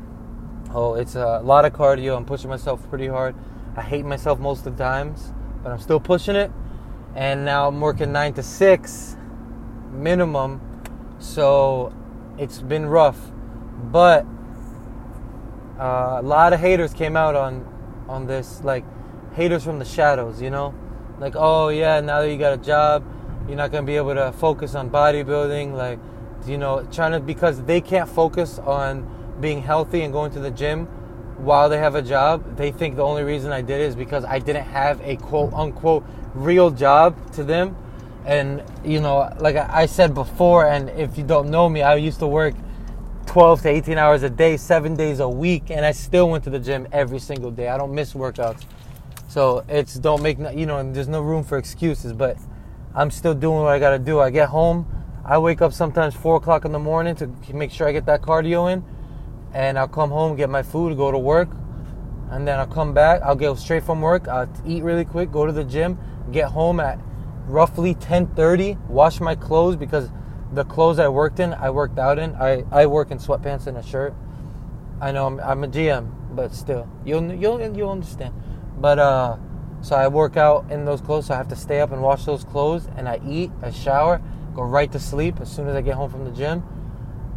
Oh, 0.71 0.93
it's 0.93 1.15
a 1.15 1.39
lot 1.39 1.65
of 1.65 1.73
cardio. 1.73 2.15
I'm 2.15 2.25
pushing 2.25 2.49
myself 2.51 2.87
pretty 2.89 3.07
hard. 3.07 3.35
I 3.75 3.81
hate 3.81 4.05
myself 4.05 4.37
most 4.39 4.67
of 4.67 4.77
the 4.77 4.83
times, 4.83 5.33
but 5.63 5.71
I'm 5.71 5.79
still 5.79 5.99
pushing 5.99 6.35
it. 6.35 6.51
And 7.15 7.43
now 7.43 7.67
I'm 7.67 7.81
working 7.81 8.11
nine 8.11 8.33
to 8.33 8.43
six 8.43 9.17
minimum, 9.91 10.61
so 11.17 11.91
it's 12.37 12.61
been 12.61 12.85
rough. 12.85 13.31
But 13.95 14.25
uh, 15.79 16.17
a 16.19 16.21
lot 16.21 16.51
of 16.51 16.59
haters 16.59 16.93
came 16.93 17.15
out 17.15 17.33
on 17.33 17.65
on 18.09 18.27
this, 18.27 18.61
like 18.61 18.83
haters 19.35 19.63
from 19.63 19.79
the 19.79 19.85
shadows, 19.85 20.41
you 20.41 20.49
know, 20.49 20.75
like 21.17 21.35
oh 21.37 21.69
yeah, 21.69 22.01
now 22.01 22.19
that 22.19 22.29
you 22.29 22.37
got 22.37 22.51
a 22.51 22.57
job, 22.57 23.05
you're 23.47 23.55
not 23.55 23.71
gonna 23.71 23.87
be 23.87 23.95
able 23.95 24.13
to 24.15 24.33
focus 24.33 24.75
on 24.75 24.89
bodybuilding, 24.89 25.75
like 25.75 25.97
you 26.45 26.57
know, 26.57 26.85
trying 26.91 27.13
to 27.13 27.21
because 27.21 27.63
they 27.63 27.79
can't 27.79 28.09
focus 28.09 28.59
on 28.59 29.09
being 29.39 29.61
healthy 29.61 30.01
and 30.01 30.11
going 30.11 30.29
to 30.31 30.41
the 30.41 30.51
gym 30.51 30.87
while 31.37 31.69
they 31.69 31.77
have 31.77 31.95
a 31.95 32.01
job. 32.01 32.57
They 32.57 32.73
think 32.73 32.97
the 32.97 33.03
only 33.03 33.23
reason 33.23 33.53
I 33.53 33.61
did 33.61 33.79
it 33.79 33.85
is 33.85 33.95
because 33.95 34.25
I 34.25 34.39
didn't 34.39 34.65
have 34.65 34.99
a 35.05 35.15
quote 35.15 35.53
unquote 35.53 36.03
real 36.33 36.69
job 36.69 37.31
to 37.35 37.45
them. 37.45 37.77
And 38.25 38.61
you 38.83 38.99
know, 38.99 39.33
like 39.39 39.55
I 39.55 39.85
said 39.85 40.13
before, 40.13 40.65
and 40.65 40.89
if 40.89 41.17
you 41.17 41.23
don't 41.23 41.49
know 41.49 41.69
me, 41.69 41.81
I 41.81 41.95
used 41.95 42.19
to 42.19 42.27
work 42.27 42.55
12 43.25 43.61
to 43.63 43.69
18 43.69 43.97
hours 43.97 44.23
a 44.23 44.29
day, 44.29 44.57
seven 44.57 44.95
days 44.95 45.19
a 45.19 45.27
week, 45.27 45.69
and 45.69 45.85
I 45.85 45.91
still 45.91 46.29
went 46.29 46.43
to 46.45 46.49
the 46.49 46.59
gym 46.59 46.87
every 46.91 47.19
single 47.19 47.51
day. 47.51 47.67
I 47.67 47.77
don't 47.77 47.93
miss 47.93 48.13
workouts. 48.13 48.63
So 49.27 49.65
it's 49.67 49.95
don't 49.95 50.21
make 50.21 50.39
no, 50.39 50.49
you 50.49 50.65
know, 50.65 50.77
and 50.77 50.95
there's 50.95 51.07
no 51.07 51.21
room 51.21 51.43
for 51.43 51.57
excuses. 51.57 52.13
But 52.13 52.37
I'm 52.93 53.11
still 53.11 53.33
doing 53.33 53.59
what 53.59 53.73
I 53.73 53.79
gotta 53.79 53.99
do. 53.99 54.19
I 54.19 54.29
get 54.29 54.49
home, 54.49 54.87
I 55.25 55.37
wake 55.37 55.61
up 55.61 55.73
sometimes 55.73 56.13
four 56.13 56.35
o'clock 56.37 56.65
in 56.65 56.71
the 56.71 56.79
morning 56.79 57.15
to 57.15 57.27
make 57.53 57.71
sure 57.71 57.87
I 57.87 57.91
get 57.91 58.05
that 58.05 58.21
cardio 58.21 58.71
in, 58.71 58.85
and 59.53 59.77
I'll 59.77 59.87
come 59.87 60.11
home, 60.11 60.35
get 60.35 60.49
my 60.49 60.63
food, 60.63 60.95
go 60.95 61.11
to 61.11 61.17
work, 61.17 61.49
and 62.29 62.47
then 62.47 62.59
I'll 62.59 62.67
come 62.67 62.93
back. 62.93 63.21
I'll 63.23 63.35
go 63.35 63.55
straight 63.55 63.83
from 63.83 64.01
work. 64.01 64.27
I'll 64.27 64.47
eat 64.65 64.83
really 64.83 65.05
quick, 65.05 65.31
go 65.31 65.45
to 65.45 65.51
the 65.51 65.63
gym, 65.63 65.97
get 66.31 66.51
home 66.51 66.79
at 66.79 66.99
roughly 67.47 67.95
10:30, 67.95 68.77
wash 68.87 69.19
my 69.19 69.35
clothes 69.35 69.75
because 69.75 70.09
the 70.55 70.65
clothes 70.65 70.99
I 70.99 71.07
worked 71.07 71.39
in, 71.39 71.53
I 71.53 71.69
worked 71.69 71.99
out 71.99 72.17
in. 72.17 72.35
I, 72.35 72.63
I 72.71 72.85
work 72.85 73.11
in 73.11 73.19
sweatpants 73.19 73.67
and 73.67 73.77
a 73.77 73.83
shirt. 73.83 74.13
I 75.01 75.11
know 75.11 75.27
I'm, 75.27 75.39
I'm 75.41 75.63
a 75.63 75.67
GM, 75.67 76.09
but 76.35 76.53
still, 76.53 76.89
you'll 77.05 77.33
you'll 77.33 77.61
you'll 77.75 77.91
understand. 77.91 78.33
But 78.77 78.97
uh, 78.97 79.37
so 79.81 79.95
I 79.95 80.07
work 80.07 80.37
out 80.37 80.71
in 80.71 80.85
those 80.85 81.01
clothes, 81.01 81.27
so 81.27 81.33
I 81.33 81.37
have 81.37 81.49
to 81.49 81.55
stay 81.55 81.81
up 81.81 81.91
and 81.91 82.01
wash 82.01 82.25
those 82.25 82.43
clothes, 82.43 82.87
and 82.95 83.07
I 83.07 83.19
eat, 83.27 83.51
I 83.61 83.71
shower, 83.71 84.21
go 84.55 84.63
right 84.63 84.91
to 84.91 84.99
sleep 84.99 85.39
as 85.41 85.51
soon 85.51 85.67
as 85.67 85.75
I 85.75 85.81
get 85.81 85.95
home 85.95 86.09
from 86.09 86.25
the 86.25 86.31
gym, 86.31 86.63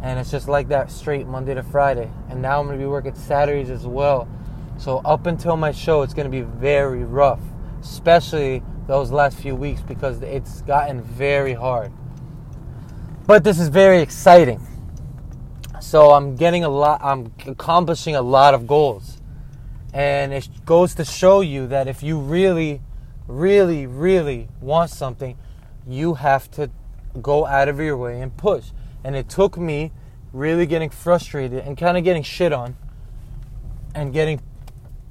and 0.01 0.19
it's 0.19 0.31
just 0.31 0.47
like 0.47 0.69
that 0.69 0.89
straight 0.89 1.27
Monday 1.27 1.53
to 1.53 1.63
Friday. 1.63 2.09
And 2.29 2.41
now 2.41 2.59
I'm 2.59 2.65
gonna 2.65 2.77
be 2.77 2.85
working 2.85 3.13
Saturdays 3.13 3.69
as 3.69 3.85
well. 3.85 4.27
So 4.77 5.01
up 5.03 5.27
until 5.27 5.57
my 5.57 5.71
show, 5.71 6.01
it's 6.01 6.13
gonna 6.13 6.29
be 6.29 6.41
very 6.41 7.03
rough, 7.03 7.41
especially 7.81 8.63
those 8.87 9.11
last 9.11 9.37
few 9.37 9.55
weeks 9.55 9.81
because 9.81 10.21
it's 10.21 10.61
gotten 10.61 11.01
very 11.01 11.53
hard. 11.53 11.91
But 13.29 13.43
this 13.43 13.59
is 13.59 13.67
very 13.67 14.01
exciting. 14.01 14.59
So 15.79 16.13
I'm 16.13 16.35
getting 16.35 16.63
a 16.63 16.69
lot, 16.69 16.99
I'm 17.03 17.31
accomplishing 17.45 18.15
a 18.15 18.23
lot 18.23 18.55
of 18.55 18.65
goals. 18.65 19.21
And 19.93 20.33
it 20.33 20.49
goes 20.65 20.95
to 20.95 21.05
show 21.05 21.41
you 21.41 21.67
that 21.67 21.87
if 21.87 22.01
you 22.01 22.17
really, 22.17 22.81
really, 23.27 23.85
really 23.85 24.47
want 24.61 24.89
something, 24.89 25.37
you 25.87 26.15
have 26.15 26.49
to 26.53 26.71
go 27.21 27.45
out 27.45 27.69
of 27.69 27.79
your 27.79 27.97
way 27.97 28.19
and 28.19 28.35
push. 28.35 28.71
And 29.03 29.15
it 29.15 29.29
took 29.29 29.59
me 29.59 29.91
really 30.33 30.65
getting 30.65 30.89
frustrated 30.89 31.59
and 31.59 31.77
kind 31.77 31.99
of 31.99 32.03
getting 32.03 32.23
shit 32.23 32.51
on 32.51 32.77
and 33.93 34.11
getting, 34.11 34.41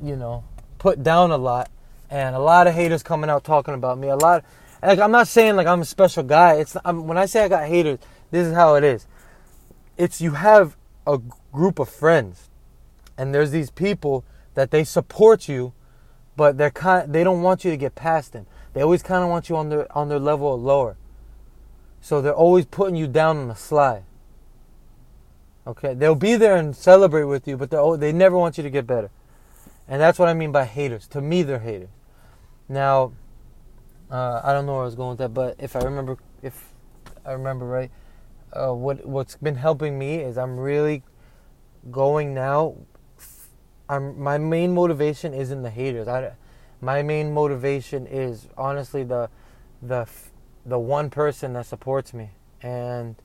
you 0.02 0.16
know, 0.16 0.42
put 0.78 1.04
down 1.04 1.30
a 1.30 1.38
lot. 1.38 1.70
And 2.10 2.34
a 2.34 2.40
lot 2.40 2.66
of 2.66 2.74
haters 2.74 3.04
coming 3.04 3.30
out 3.30 3.44
talking 3.44 3.74
about 3.74 3.96
me. 3.96 4.08
A 4.08 4.16
lot, 4.16 4.44
like 4.82 4.98
I'm 4.98 5.10
not 5.10 5.28
saying 5.28 5.56
like 5.56 5.66
I'm 5.66 5.80
a 5.80 5.84
special 5.84 6.22
guy. 6.22 6.54
It's 6.54 6.76
I'm, 6.84 7.06
when 7.06 7.18
I 7.18 7.26
say 7.26 7.44
I 7.44 7.48
got 7.48 7.68
haters, 7.68 7.98
this 8.30 8.46
is 8.46 8.54
how 8.54 8.74
it 8.74 8.84
is. 8.84 9.06
It's 9.96 10.20
you 10.20 10.32
have 10.32 10.76
a 11.06 11.18
group 11.52 11.78
of 11.78 11.88
friends, 11.88 12.48
and 13.16 13.34
there's 13.34 13.50
these 13.50 13.70
people 13.70 14.24
that 14.54 14.70
they 14.70 14.84
support 14.84 15.48
you, 15.48 15.72
but 16.36 16.58
they're 16.58 16.70
kind 16.70 17.12
they 17.12 17.24
don't 17.24 17.42
want 17.42 17.64
you 17.64 17.70
to 17.70 17.76
get 17.76 17.94
past 17.94 18.32
them. 18.32 18.46
They 18.72 18.82
always 18.82 19.02
kind 19.02 19.24
of 19.24 19.30
want 19.30 19.48
you 19.48 19.56
on 19.56 19.68
their 19.68 19.96
on 19.96 20.08
their 20.08 20.20
level 20.20 20.46
or 20.46 20.56
lower. 20.56 20.96
So 22.00 22.22
they're 22.22 22.32
always 22.32 22.64
putting 22.66 22.94
you 22.94 23.08
down 23.08 23.36
on 23.38 23.48
the 23.48 23.56
slide. 23.56 24.04
Okay, 25.66 25.94
they'll 25.94 26.14
be 26.14 26.36
there 26.36 26.56
and 26.56 26.74
celebrate 26.74 27.24
with 27.24 27.48
you, 27.48 27.56
but 27.56 27.70
they 27.70 27.96
they 27.96 28.12
never 28.12 28.38
want 28.38 28.56
you 28.56 28.62
to 28.62 28.70
get 28.70 28.86
better. 28.86 29.10
And 29.88 30.00
that's 30.00 30.18
what 30.18 30.28
I 30.28 30.34
mean 30.34 30.52
by 30.52 30.64
haters. 30.64 31.06
To 31.08 31.20
me, 31.20 31.42
they're 31.42 31.58
haters. 31.58 31.88
Now, 32.68 33.12
uh, 34.10 34.40
I 34.42 34.52
don't 34.52 34.66
know 34.66 34.74
where 34.74 34.82
I 34.82 34.86
was 34.86 34.94
going 34.94 35.10
with 35.10 35.18
that, 35.18 35.34
but 35.34 35.56
if 35.58 35.76
I 35.76 35.80
remember, 35.80 36.16
if 36.42 36.72
I 37.24 37.32
remember 37.32 37.66
right, 37.66 37.90
uh, 38.52 38.72
what 38.72 39.04
what's 39.06 39.36
been 39.36 39.56
helping 39.56 39.98
me 39.98 40.16
is 40.16 40.38
I'm 40.38 40.58
really 40.58 41.02
going 41.90 42.34
now. 42.34 42.76
I'm 43.88 44.20
my 44.20 44.38
main 44.38 44.74
motivation 44.74 45.34
isn't 45.34 45.62
the 45.62 45.70
haters. 45.70 46.08
I, 46.08 46.32
my 46.80 47.02
main 47.02 47.32
motivation 47.32 48.06
is 48.06 48.48
honestly 48.56 49.04
the 49.04 49.28
the 49.82 50.06
the 50.64 50.78
one 50.78 51.10
person 51.10 51.52
that 51.54 51.66
supports 51.66 52.14
me, 52.14 52.30
and 52.62 53.16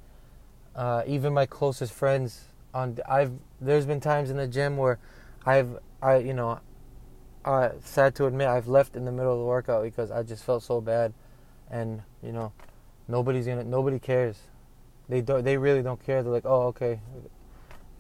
uh, 0.76 1.04
even 1.08 1.34
my 1.34 1.46
closest 1.46 1.94
friends. 1.94 2.46
On 2.74 2.98
I've 3.08 3.34
there's 3.62 3.86
been 3.86 4.00
times 4.00 4.32
in 4.32 4.38
the 4.38 4.48
gym 4.48 4.78
where 4.78 5.00
I've 5.46 5.78
I 6.02 6.18
you 6.18 6.34
know 6.34 6.60
uh, 7.46 7.70
sad 7.84 8.16
to 8.16 8.26
admit, 8.26 8.48
I've 8.48 8.68
left 8.68 8.96
in 8.96 9.06
the 9.06 9.12
middle 9.12 9.34
of 9.34 9.40
the 9.40 9.46
workout 9.46 9.84
because 9.84 10.12
I 10.12 10.24
just 10.24 10.44
felt 10.44 10.64
so 10.64 10.80
bad, 10.82 11.14
and 11.70 12.02
you 12.22 12.32
know, 12.32 12.54
nobody's 13.08 13.46
gonna, 13.46 13.64
nobody 13.64 14.00
cares. 14.00 14.38
They 15.10 15.22
don't, 15.22 15.44
they 15.44 15.58
really 15.58 15.82
don't 15.82 16.04
care. 16.04 16.24
They're 16.24 16.32
like, 16.32 16.46
oh, 16.46 16.68
okay, 16.68 17.00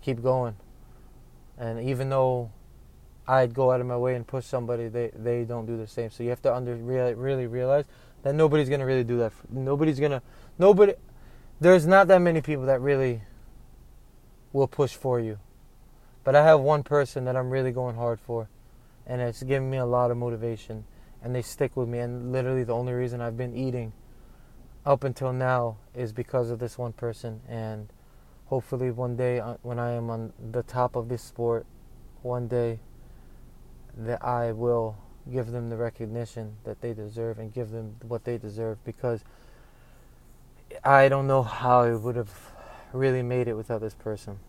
keep 0.02 0.22
going. 0.22 0.56
And 1.58 1.80
even 1.82 2.10
though 2.10 2.52
I'd 3.28 3.54
go 3.54 3.72
out 3.72 3.82
of 3.82 3.88
my 3.88 3.98
way 3.98 4.16
and 4.16 4.26
push 4.26 4.46
somebody, 4.46 4.88
they 4.88 5.12
they 5.14 5.44
don't 5.44 5.66
do 5.66 5.78
the 5.78 5.88
same. 5.88 6.10
So 6.10 6.24
you 6.24 6.30
have 6.30 6.42
to 6.44 6.54
under 6.54 6.76
really, 6.76 7.14
really 7.14 7.48
realize 7.48 7.86
that 8.24 8.36
nobody's 8.36 8.70
gonna 8.70 8.86
really 8.86 9.04
do 9.04 9.18
that. 9.18 9.34
Nobody's 9.50 10.00
gonna 10.00 10.22
nobody. 10.58 10.94
There's 11.60 11.86
not 11.86 12.08
that 12.08 12.20
many 12.20 12.42
people 12.42 12.66
that 12.66 12.82
really 12.82 13.22
will 14.52 14.68
push 14.68 14.94
for 14.94 15.20
you, 15.20 15.40
but 16.24 16.36
I 16.36 16.44
have 16.44 16.62
one 16.62 16.84
person 16.84 17.26
that 17.26 17.36
I'm 17.36 17.50
really 17.50 17.72
going 17.72 17.96
hard 17.96 18.20
for 18.20 18.48
and 19.08 19.22
it's 19.22 19.44
given 19.44 19.70
me 19.70 19.78
a 19.78 19.86
lot 19.86 20.12
of 20.12 20.18
motivation 20.18 20.84
and 21.22 21.34
they 21.34 21.42
stick 21.42 21.76
with 21.76 21.88
me 21.88 22.00
and 22.00 22.32
literally 22.32 22.64
the 22.64 22.74
only 22.74 22.94
reason 22.94 23.22
I've 23.22 23.38
been 23.38 23.56
eating 23.56 23.94
up 24.86 25.04
until 25.04 25.32
now 25.32 25.78
is 25.96 26.12
because 26.12 26.50
of 26.50 26.60
this 26.60 26.78
one 26.78 26.94
person 26.94 27.42
and 27.48 27.90
hopefully 28.46 28.92
one 28.92 29.16
day 29.16 29.40
uh, 29.40 29.56
when 29.62 29.80
I 29.80 29.92
am 29.92 30.10
on 30.10 30.34
the 30.52 30.64
top 30.64 30.96
of 30.96 31.10
this 31.10 31.22
sport 31.22 31.66
one 32.22 32.48
day 32.48 32.80
that 33.98 34.24
I 34.24 34.52
will 34.52 34.98
give 35.32 35.52
them 35.52 35.70
the 35.70 35.78
recognition 35.78 36.58
that 36.64 36.82
they 36.82 36.94
deserve 36.94 37.40
and 37.40 37.54
give 37.54 37.72
them 37.72 37.96
what 38.08 38.26
they 38.26 38.38
deserve 38.38 38.84
because 38.84 39.24
I 40.84 41.08
don't 41.08 41.28
know 41.28 41.44
how 41.44 41.82
I 41.82 41.94
would 41.94 42.16
have 42.16 42.34
really 42.92 43.22
made 43.22 43.48
it 43.48 43.54
without 43.54 43.82
this 43.82 43.94
person. 43.94 44.40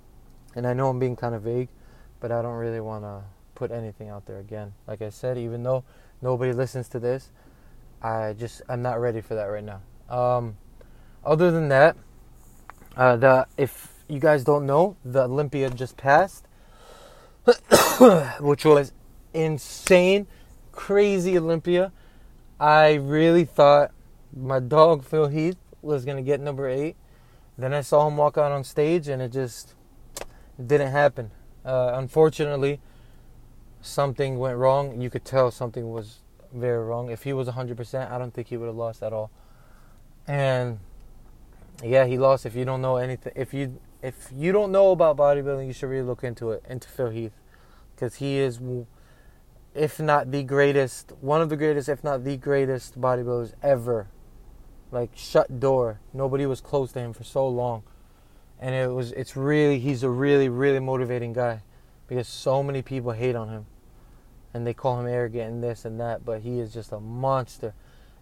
And 0.54 0.66
I 0.66 0.72
know 0.72 0.88
I'm 0.88 0.98
being 0.98 1.16
kind 1.16 1.34
of 1.34 1.42
vague, 1.42 1.68
but 2.20 2.32
I 2.32 2.42
don't 2.42 2.54
really 2.54 2.80
want 2.80 3.04
to 3.04 3.22
put 3.54 3.70
anything 3.70 4.08
out 4.08 4.26
there 4.26 4.38
again. 4.38 4.74
Like 4.86 5.02
I 5.02 5.10
said, 5.10 5.38
even 5.38 5.62
though 5.62 5.84
nobody 6.20 6.52
listens 6.52 6.88
to 6.90 6.98
this, 6.98 7.30
I 8.02 8.34
just 8.34 8.62
I'm 8.68 8.82
not 8.82 9.00
ready 9.00 9.20
for 9.20 9.34
that 9.34 9.44
right 9.44 9.64
now. 9.64 9.80
Um, 10.08 10.56
other 11.24 11.50
than 11.50 11.68
that, 11.68 11.96
uh, 12.96 13.16
the 13.16 13.46
if 13.56 13.94
you 14.08 14.18
guys 14.18 14.44
don't 14.44 14.66
know, 14.66 14.96
the 15.04 15.24
Olympia 15.24 15.70
just 15.70 15.96
passed, 15.96 16.46
which 18.40 18.64
was 18.64 18.92
insane, 19.32 20.26
crazy 20.72 21.38
Olympia. 21.38 21.92
I 22.60 22.94
really 22.94 23.44
thought 23.44 23.92
my 24.36 24.60
dog 24.60 25.04
Phil 25.04 25.28
Heath 25.28 25.56
was 25.80 26.04
gonna 26.04 26.22
get 26.22 26.40
number 26.40 26.68
eight. 26.68 26.96
Then 27.56 27.72
I 27.72 27.82
saw 27.82 28.06
him 28.08 28.16
walk 28.16 28.36
out 28.36 28.52
on 28.52 28.64
stage, 28.64 29.08
and 29.08 29.22
it 29.22 29.32
just 29.32 29.74
didn't 30.64 30.90
happen. 30.90 31.30
Uh, 31.64 31.92
unfortunately, 31.94 32.80
something 33.84 34.38
went 34.38 34.56
wrong. 34.56 35.00
You 35.00 35.10
could 35.10 35.24
tell 35.24 35.50
something 35.50 35.90
was 35.90 36.20
very 36.52 36.82
wrong. 36.82 37.10
If 37.10 37.24
he 37.24 37.32
was 37.32 37.48
100%, 37.48 38.10
I 38.10 38.18
don't 38.18 38.32
think 38.32 38.48
he 38.48 38.56
would 38.56 38.66
have 38.66 38.76
lost 38.76 39.02
at 39.02 39.12
all. 39.12 39.30
And 40.26 40.78
yeah, 41.82 42.06
he 42.06 42.16
lost. 42.16 42.46
If 42.46 42.54
you 42.54 42.64
don't 42.64 42.80
know 42.80 42.96
anything, 42.96 43.32
if 43.36 43.52
you 43.52 43.78
if 44.02 44.28
you 44.34 44.52
don't 44.52 44.70
know 44.70 44.90
about 44.90 45.16
bodybuilding, 45.16 45.66
you 45.66 45.72
should 45.72 45.88
really 45.88 46.06
look 46.06 46.24
into 46.24 46.50
it, 46.50 46.62
into 46.68 46.88
Phil 46.88 47.10
Heath, 47.10 47.32
because 47.94 48.16
he 48.16 48.36
is, 48.36 48.60
if 49.74 49.98
not 49.98 50.30
the 50.30 50.42
greatest, 50.42 51.12
one 51.20 51.40
of 51.40 51.48
the 51.48 51.56
greatest, 51.56 51.88
if 51.88 52.04
not 52.04 52.22
the 52.22 52.36
greatest 52.36 53.00
bodybuilders 53.00 53.54
ever. 53.62 54.08
Like 54.90 55.10
shut 55.14 55.58
door. 55.58 56.00
Nobody 56.12 56.46
was 56.46 56.60
close 56.60 56.92
to 56.92 57.00
him 57.00 57.12
for 57.12 57.24
so 57.24 57.48
long, 57.48 57.82
and 58.60 58.74
it 58.74 58.90
was. 58.90 59.12
It's 59.12 59.36
really. 59.36 59.78
He's 59.78 60.02
a 60.02 60.10
really, 60.10 60.48
really 60.48 60.78
motivating 60.78 61.32
guy, 61.32 61.62
because 62.06 62.28
so 62.28 62.62
many 62.62 62.80
people 62.80 63.12
hate 63.12 63.34
on 63.34 63.48
him 63.48 63.66
and 64.54 64.64
they 64.64 64.72
call 64.72 65.00
him 65.00 65.08
arrogant 65.08 65.52
and 65.52 65.62
this 65.62 65.84
and 65.84 66.00
that, 66.00 66.24
but 66.24 66.42
he 66.42 66.60
is 66.60 66.72
just 66.72 66.92
a 66.92 67.00
monster. 67.00 67.74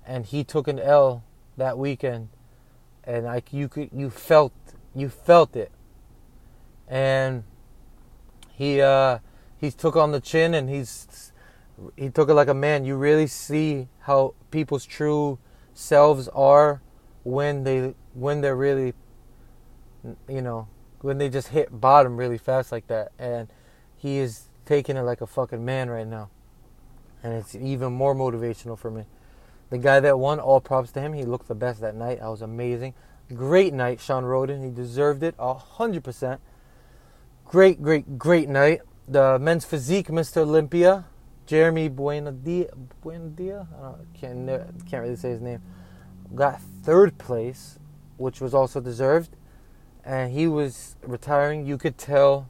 And 0.05 0.25
he 0.25 0.43
took 0.43 0.67
an 0.67 0.81
L 0.81 1.23
that 1.59 1.77
weekend, 1.77 2.31
and 3.05 3.27
like 3.27 3.53
you 3.53 3.69
could, 3.69 3.91
you 3.93 4.09
felt, 4.09 4.55
you 4.95 5.11
felt 5.11 5.55
it. 5.55 5.71
And 6.89 7.45
he, 8.51 8.81
uh, 8.81 9.19
he 9.59 9.71
took 9.71 9.95
on 9.95 10.11
the 10.13 10.21
chin, 10.21 10.55
and 10.55 10.71
he's, 10.71 11.33
he 11.97 12.09
took 12.09 12.31
it 12.31 12.35
like 12.35 12.49
a 12.49 12.55
man. 12.55 12.87
You 12.87 12.97
really 12.97 13.27
see 13.27 13.89
how 14.01 14.35
people's 14.51 14.87
true 14.87 15.39
selves 15.75 16.29
are 16.29 16.81
when 17.23 17.65
they, 17.65 17.95
when 18.15 18.41
they're 18.41 18.57
really, 18.57 18.95
you 20.29 20.41
know, 20.41 20.67
when 21.03 21.19
they 21.19 21.29
just 21.29 21.49
hit 21.49 21.81
bottom 21.81 22.17
really 22.17 22.39
fast 22.39 22.73
like 22.73 22.87
that. 22.87 23.13
And 23.19 23.49
he 23.97 24.19
is 24.19 24.49
taking 24.65 24.97
it 24.97 25.03
like 25.03 25.21
a 25.21 25.27
fucking 25.27 25.65
man 25.65 25.91
right 25.91 26.07
now. 26.07 26.31
And 27.23 27.35
it's 27.35 27.55
even 27.55 27.93
more 27.93 28.15
motivational 28.15 28.79
for 28.79 28.91
me. 28.91 29.05
The 29.71 29.79
guy 29.79 30.01
that 30.01 30.19
won, 30.19 30.39
all 30.39 30.61
props 30.61 30.93
to 30.93 31.01
him. 31.01 31.13
He 31.13 31.25
looked 31.25 31.49
the 31.49 31.55
best 31.55 31.81
that 31.81 31.95
night. 31.95 32.21
I 32.21 32.29
was 32.29 32.43
amazing. 32.43 32.95
Great 33.35 33.73
night, 33.73 34.01
Shawn 34.01 34.25
Rhoden. 34.25 34.63
He 34.63 34.71
deserved 34.71 35.23
it 35.23 35.35
a 35.39 35.55
hundred 35.55 36.05
percent. 36.05 36.41
Great, 37.47 37.81
great, 37.83 38.19
great 38.19 38.49
night. 38.49 38.83
The 39.09 39.39
men's 39.39 39.65
physique, 39.65 40.09
Mr. 40.09 40.39
Olympia, 40.39 41.07
Jeremy 41.47 41.89
Buenadia. 41.89 42.71
Buenadia? 43.03 43.67
I 43.81 44.19
can't 44.19 44.47
can't 44.87 45.03
really 45.03 45.17
say 45.17 45.31
his 45.31 45.41
name. 45.41 45.63
Got 46.35 46.61
third 46.83 47.19
place, 47.19 47.79
which 48.17 48.41
was 48.41 48.55
also 48.55 48.81
deserved, 48.81 49.37
and 50.05 50.33
he 50.33 50.47
was 50.47 50.97
retiring. 51.03 51.67
You 51.67 51.79
could 51.79 51.99
tell 51.99 52.49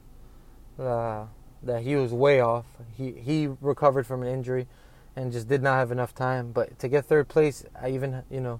uh, 0.79 1.25
that 1.63 1.83
he 1.83 1.95
was 1.95 2.11
way 2.11 2.39
off. 2.39 2.65
He 2.95 3.11
he 3.11 3.49
recovered 3.61 4.05
from 4.05 4.21
an 4.21 4.27
injury, 4.27 4.67
and 5.15 5.31
just 5.31 5.47
did 5.47 5.61
not 5.61 5.77
have 5.77 5.91
enough 5.91 6.13
time. 6.13 6.51
But 6.51 6.77
to 6.79 6.87
get 6.87 7.05
third 7.05 7.27
place, 7.27 7.65
I 7.79 7.89
even 7.89 8.23
you 8.29 8.41
know, 8.41 8.59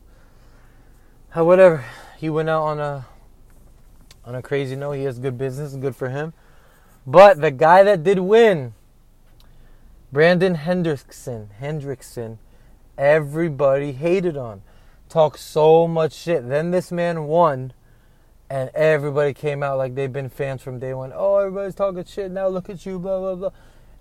uh, 1.36 1.43
whatever. 1.43 1.83
He 2.17 2.29
went 2.29 2.50
out 2.50 2.63
on 2.63 2.79
a 2.79 3.05
on 4.25 4.36
a 4.36 4.41
crazy 4.41 4.75
note. 4.75 4.93
He 4.93 5.03
has 5.03 5.19
good 5.19 5.38
business, 5.38 5.75
good 5.75 5.95
for 5.95 6.10
him. 6.10 6.33
But 7.05 7.41
the 7.41 7.51
guy 7.51 7.83
that 7.83 8.03
did 8.03 8.19
win, 8.19 8.74
Brandon 10.12 10.55
Hendrickson, 10.55 11.48
Hendrickson, 11.60 12.38
everybody 12.98 13.91
hated 13.91 14.38
on. 14.38 14.62
Talked 15.10 15.39
so 15.39 15.88
much 15.88 16.13
shit. 16.13 16.48
Then 16.48 16.72
this 16.72 16.91
man 16.91 17.25
won 17.25 17.74
and 18.53 18.69
everybody 18.75 19.33
came 19.33 19.63
out 19.63 19.79
like 19.79 19.95
they've 19.95 20.13
been 20.13 20.29
fans 20.29 20.62
from 20.62 20.77
day 20.77 20.93
one. 20.93 21.12
Oh, 21.15 21.38
everybody's 21.38 21.74
talking 21.74 22.05
shit 22.05 22.29
now. 22.29 22.48
Look 22.48 22.69
at 22.69 22.86
you, 22.86 23.00
blah 23.00 23.19
blah 23.19 23.33
blah. 23.33 23.50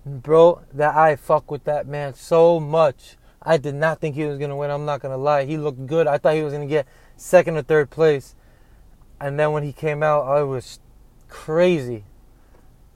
And 0.05 0.21
Bro, 0.21 0.61
that 0.75 0.93
I 0.93 1.15
fuck 1.15 1.49
with 1.49 1.63
that 1.63 1.87
man 1.87 2.13
so 2.13 2.59
much. 2.59 3.17
I 3.41 3.57
did 3.57 3.73
not 3.73 3.99
think 3.99 4.13
he 4.13 4.25
was 4.25 4.37
gonna 4.37 4.55
win. 4.55 4.69
I'm 4.69 4.85
not 4.85 5.01
gonna 5.01 5.17
lie. 5.17 5.45
He 5.45 5.57
looked 5.57 5.87
good. 5.87 6.05
I 6.05 6.19
thought 6.19 6.35
he 6.35 6.43
was 6.43 6.53
gonna 6.53 6.67
get 6.67 6.85
second 7.17 7.57
or 7.57 7.63
third 7.63 7.89
place. 7.89 8.35
And 9.19 9.39
then 9.39 9.53
when 9.53 9.63
he 9.63 9.73
came 9.73 10.03
out, 10.03 10.27
I 10.27 10.43
was 10.43 10.79
crazy, 11.29 12.03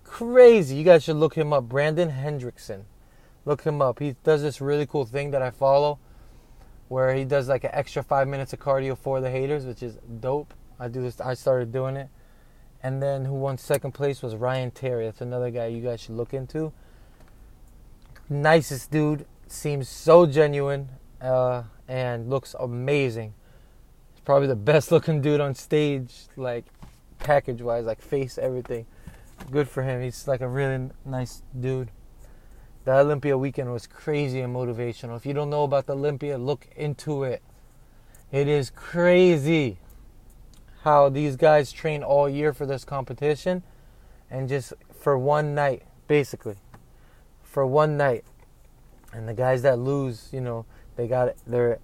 crazy. 0.03 0.75
You 0.75 0.83
guys 0.83 1.03
should 1.03 1.15
look 1.15 1.33
him 1.33 1.53
up. 1.53 1.63
Brandon 1.67 2.11
Hendrickson. 2.11 2.83
Look 3.45 3.63
him 3.63 3.81
up. 3.81 3.97
He 3.97 4.15
does 4.23 4.43
this 4.43 4.61
really 4.61 4.85
cool 4.85 5.05
thing 5.05 5.31
that 5.31 5.41
I 5.41 5.49
follow, 5.49 5.97
where 6.87 7.15
he 7.15 7.25
does 7.25 7.49
like 7.49 7.63
an 7.63 7.71
extra 7.73 8.03
five 8.03 8.27
minutes 8.27 8.53
of 8.53 8.59
cardio 8.59 8.95
for 8.95 9.21
the 9.21 9.31
haters, 9.31 9.65
which 9.65 9.81
is 9.81 9.97
dope. 10.19 10.53
I 10.79 10.88
do 10.88 11.01
this. 11.01 11.19
I 11.19 11.34
started 11.34 11.72
doing 11.72 11.96
it, 11.96 12.10
and 12.84 13.01
then 13.01 13.25
who 13.25 13.34
won 13.34 13.57
second 13.57 13.93
place 13.93 14.22
was 14.22 14.36
Ryan 14.36 14.72
Terry. 14.72 15.05
That's 15.05 15.22
another 15.22 15.50
guy 15.50 15.67
you 15.67 15.81
guys 15.81 16.01
should 16.01 16.15
look 16.15 16.34
into. 16.34 16.72
Nicest 18.29 18.91
dude. 18.91 19.25
Seems 19.48 19.88
so 19.88 20.25
genuine 20.25 20.89
uh, 21.22 21.63
and 21.88 22.29
looks 22.29 22.53
amazing. 22.60 23.34
He's 24.13 24.22
probably 24.22 24.48
the 24.48 24.55
best 24.55 24.91
looking 24.91 25.22
dude 25.22 25.39
on 25.39 25.55
stage, 25.55 26.13
like 26.36 26.65
package 27.19 27.62
wise, 27.62 27.86
like 27.86 28.01
face, 28.01 28.38
everything. 28.38 28.86
Good 29.51 29.69
for 29.69 29.84
him. 29.84 30.01
He's 30.01 30.27
like 30.27 30.41
a 30.41 30.48
really 30.48 30.89
nice 31.05 31.43
dude. 31.57 31.91
The 32.84 32.93
Olympia 32.93 33.38
weekend 33.38 33.72
was 33.72 33.88
crazy 33.88 34.41
and 34.41 34.55
motivational. 34.55 35.17
If 35.17 35.25
you 35.25 35.34
don't 35.34 35.50
know 35.50 35.63
about 35.63 35.88
the 35.88 35.93
Olympia, 35.93 36.38
look 36.38 36.67
into 36.75 37.24
it. 37.24 37.41
It 38.31 38.48
is 38.48 38.69
crazy 38.69 39.77
how 40.84 41.10
these 41.10 41.36
guys 41.36 41.72
train 41.72 42.03
all 42.03 42.29
year 42.29 42.53
for 42.53 42.65
this 42.65 42.84
competition 42.84 43.63
and 44.29 44.48
just 44.50 44.74
for 44.93 45.17
one 45.17 45.55
night, 45.55 45.84
basically. 46.07 46.57
For 47.43 47.65
one 47.65 47.98
night. 47.98 48.24
And 49.13 49.27
the 49.27 49.34
guys 49.34 49.62
that 49.62 49.79
lose, 49.79 50.29
you 50.31 50.41
know, 50.41 50.65
they 50.96 51.07
got 51.07 51.36
they're 51.46 51.79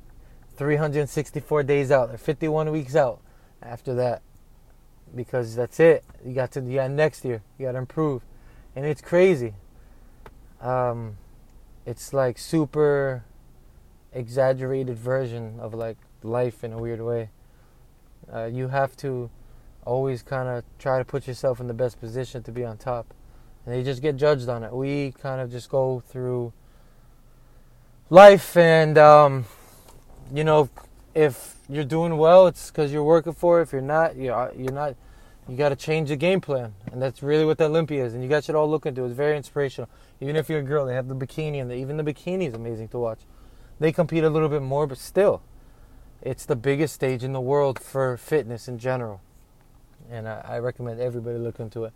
364 0.58 1.64
days 1.64 1.92
out. 1.92 2.10
They're 2.10 2.18
51 2.18 2.72
weeks 2.72 2.96
out 2.96 3.22
after 3.62 3.94
that. 3.96 4.22
Because 5.16 5.56
that's 5.56 5.80
it. 5.80 6.04
You 6.26 6.34
got 6.34 6.52
to 6.54 6.62
got 6.62 6.91
next 6.91 7.24
year. 7.24 7.41
You 7.58 7.67
got 7.67 7.74
to 7.74 7.78
improve. 7.78 8.24
And 8.76 8.86
it's 8.86 9.02
crazy. 9.02 9.54
Um 10.62 11.17
it's 11.86 12.13
like 12.13 12.38
super 12.38 13.26
exaggerated 14.13 14.98
version 14.98 15.60
of 15.60 15.74
like 15.74 15.98
life 16.24 16.63
in 16.63 16.74
a 16.74 16.78
weird 16.78 17.02
way. 17.02 17.30
Uh, 18.32 18.46
you 18.46 18.68
have 18.68 18.96
to 18.98 19.30
always 19.86 20.22
kind 20.22 20.48
of 20.50 20.64
try 20.80 20.98
to 20.98 21.06
put 21.06 21.28
yourself 21.28 21.60
in 21.60 21.68
the 21.68 21.74
best 21.74 22.00
position 22.00 22.44
to 22.44 22.52
be 22.52 22.64
on 22.64 22.78
top. 22.78 23.14
And 23.66 23.74
they 23.74 23.84
just 23.84 24.02
get 24.02 24.18
judged 24.18 24.50
on 24.50 24.64
it. 24.64 24.74
We 24.74 25.14
kind 25.22 25.42
of 25.42 25.52
just 25.52 25.70
go 25.70 26.02
through 26.02 26.54
life, 28.10 28.58
and 28.58 28.98
um, 28.98 29.46
you 30.34 30.44
know, 30.44 30.70
if 31.16 31.56
you're 31.70 31.84
doing 31.84 32.18
well, 32.18 32.48
it's 32.48 32.70
because 32.70 32.92
you're 32.92 33.04
working 33.04 33.34
for 33.34 33.60
it. 33.60 33.64
If 33.64 33.72
you're 33.72 33.82
not, 33.82 34.16
you're 34.16 34.52
you're 34.58 34.74
not. 34.74 34.96
You 35.50 35.58
got 35.58 35.70
to 35.70 35.76
change 35.76 36.08
the 36.08 36.16
game 36.16 36.40
plan, 36.40 36.74
and 36.90 37.02
that's 37.02 37.22
really 37.22 37.44
what 37.44 37.58
the 37.58 37.66
Olympia 37.66 38.06
is. 38.06 38.14
And 38.14 38.24
you 38.24 38.30
guys 38.30 38.46
should 38.46 38.56
all 38.56 38.70
look 38.70 38.86
into 38.86 39.04
it. 39.04 39.08
It's 39.08 39.16
very 39.16 39.36
inspirational. 39.36 39.90
Even 40.22 40.38
if 40.38 40.50
you're 40.50 40.60
a 40.60 40.64
girl, 40.64 40.86
they 40.86 40.94
have 40.94 41.10
the 41.10 41.16
bikini, 41.16 41.62
and 41.62 41.70
the, 41.70 41.76
even 41.76 41.98
the 41.98 42.04
bikini 42.04 42.48
is 42.48 42.54
amazing 42.54 42.88
to 42.90 42.98
watch. 42.98 43.20
They 43.78 43.92
compete 43.92 44.24
a 44.24 44.30
little 44.30 44.48
bit 44.48 44.62
more, 44.62 44.88
but 44.88 44.98
still, 44.98 45.42
it's 46.24 46.46
the 46.46 46.56
biggest 46.56 46.94
stage 46.94 47.24
in 47.24 47.34
the 47.34 47.42
world 47.42 47.78
for 47.80 48.16
fitness 48.18 48.68
in 48.68 48.80
general. 48.80 49.22
And 50.10 50.28
I, 50.28 50.42
I 50.46 50.60
recommend 50.60 51.02
everybody 51.02 51.38
look 51.38 51.60
into 51.60 51.84
it. 51.84 51.94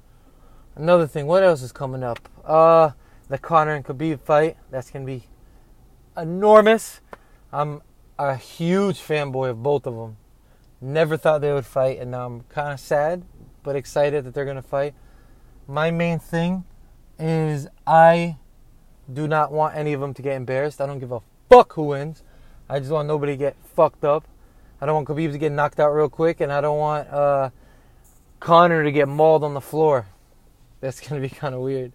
Another 0.76 1.08
thing, 1.08 1.28
what 1.28 1.44
else 1.44 1.62
is 1.62 1.72
coming 1.72 2.04
up? 2.04 2.20
Uh, 2.46 2.92
the 3.30 3.38
Conor 3.38 3.74
and 3.74 3.86
Khabib 3.86 4.20
fight. 4.20 4.58
That's 4.70 4.92
gonna 4.92 5.06
be 5.06 5.24
enormous. 6.16 7.00
I'm 7.54 7.82
a 8.20 8.36
huge 8.36 9.00
fanboy 9.00 9.50
of 9.50 9.64
both 9.64 9.88
of 9.88 9.96
them. 9.96 10.18
Never 10.82 11.18
thought 11.18 11.42
they 11.42 11.54
would 11.54 11.66
fight, 11.66 12.00
and 12.00 12.12
now 12.12 12.26
I'm 12.26 12.42
kind 12.44 12.74
of 12.74 12.80
sad, 12.80 13.24
but 13.64 13.76
excited 13.76 14.26
that 14.26 14.34
they're 14.34 14.46
gonna 14.46 14.62
fight. 14.62 14.94
My 15.68 15.90
main 15.90 16.20
thing 16.20 16.66
is 17.18 17.68
I 17.86 18.38
do 19.12 19.28
not 19.28 19.54
want 19.54 19.76
any 19.76 19.94
of 19.94 20.02
them 20.02 20.14
to 20.14 20.22
get 20.22 20.36
embarrassed. 20.36 20.82
I 20.82 20.86
don't 20.86 21.00
give 21.00 21.14
a 21.14 21.22
fuck 21.50 21.74
who 21.74 21.84
wins. 21.84 22.24
I 22.70 22.80
just 22.80 22.92
want 22.92 23.08
nobody 23.08 23.34
to 23.34 23.38
get 23.38 23.56
fucked 23.76 24.04
up. 24.04 24.26
I 24.82 24.86
don't 24.86 24.96
want 24.96 25.08
Khabib 25.08 25.32
to 25.32 25.38
get 25.38 25.52
knocked 25.52 25.80
out 25.80 25.90
real 25.90 26.10
quick, 26.10 26.42
and 26.42 26.52
I 26.52 26.60
don't 26.60 26.78
want 26.78 27.08
uh, 27.10 27.50
Conor 28.40 28.84
to 28.84 28.92
get 28.92 29.08
mauled 29.08 29.44
on 29.44 29.54
the 29.54 29.62
floor. 29.62 30.08
That's 30.82 31.00
gonna 31.08 31.22
be 31.22 31.30
kind 31.30 31.56
of 31.56 31.62
weird 31.62 31.94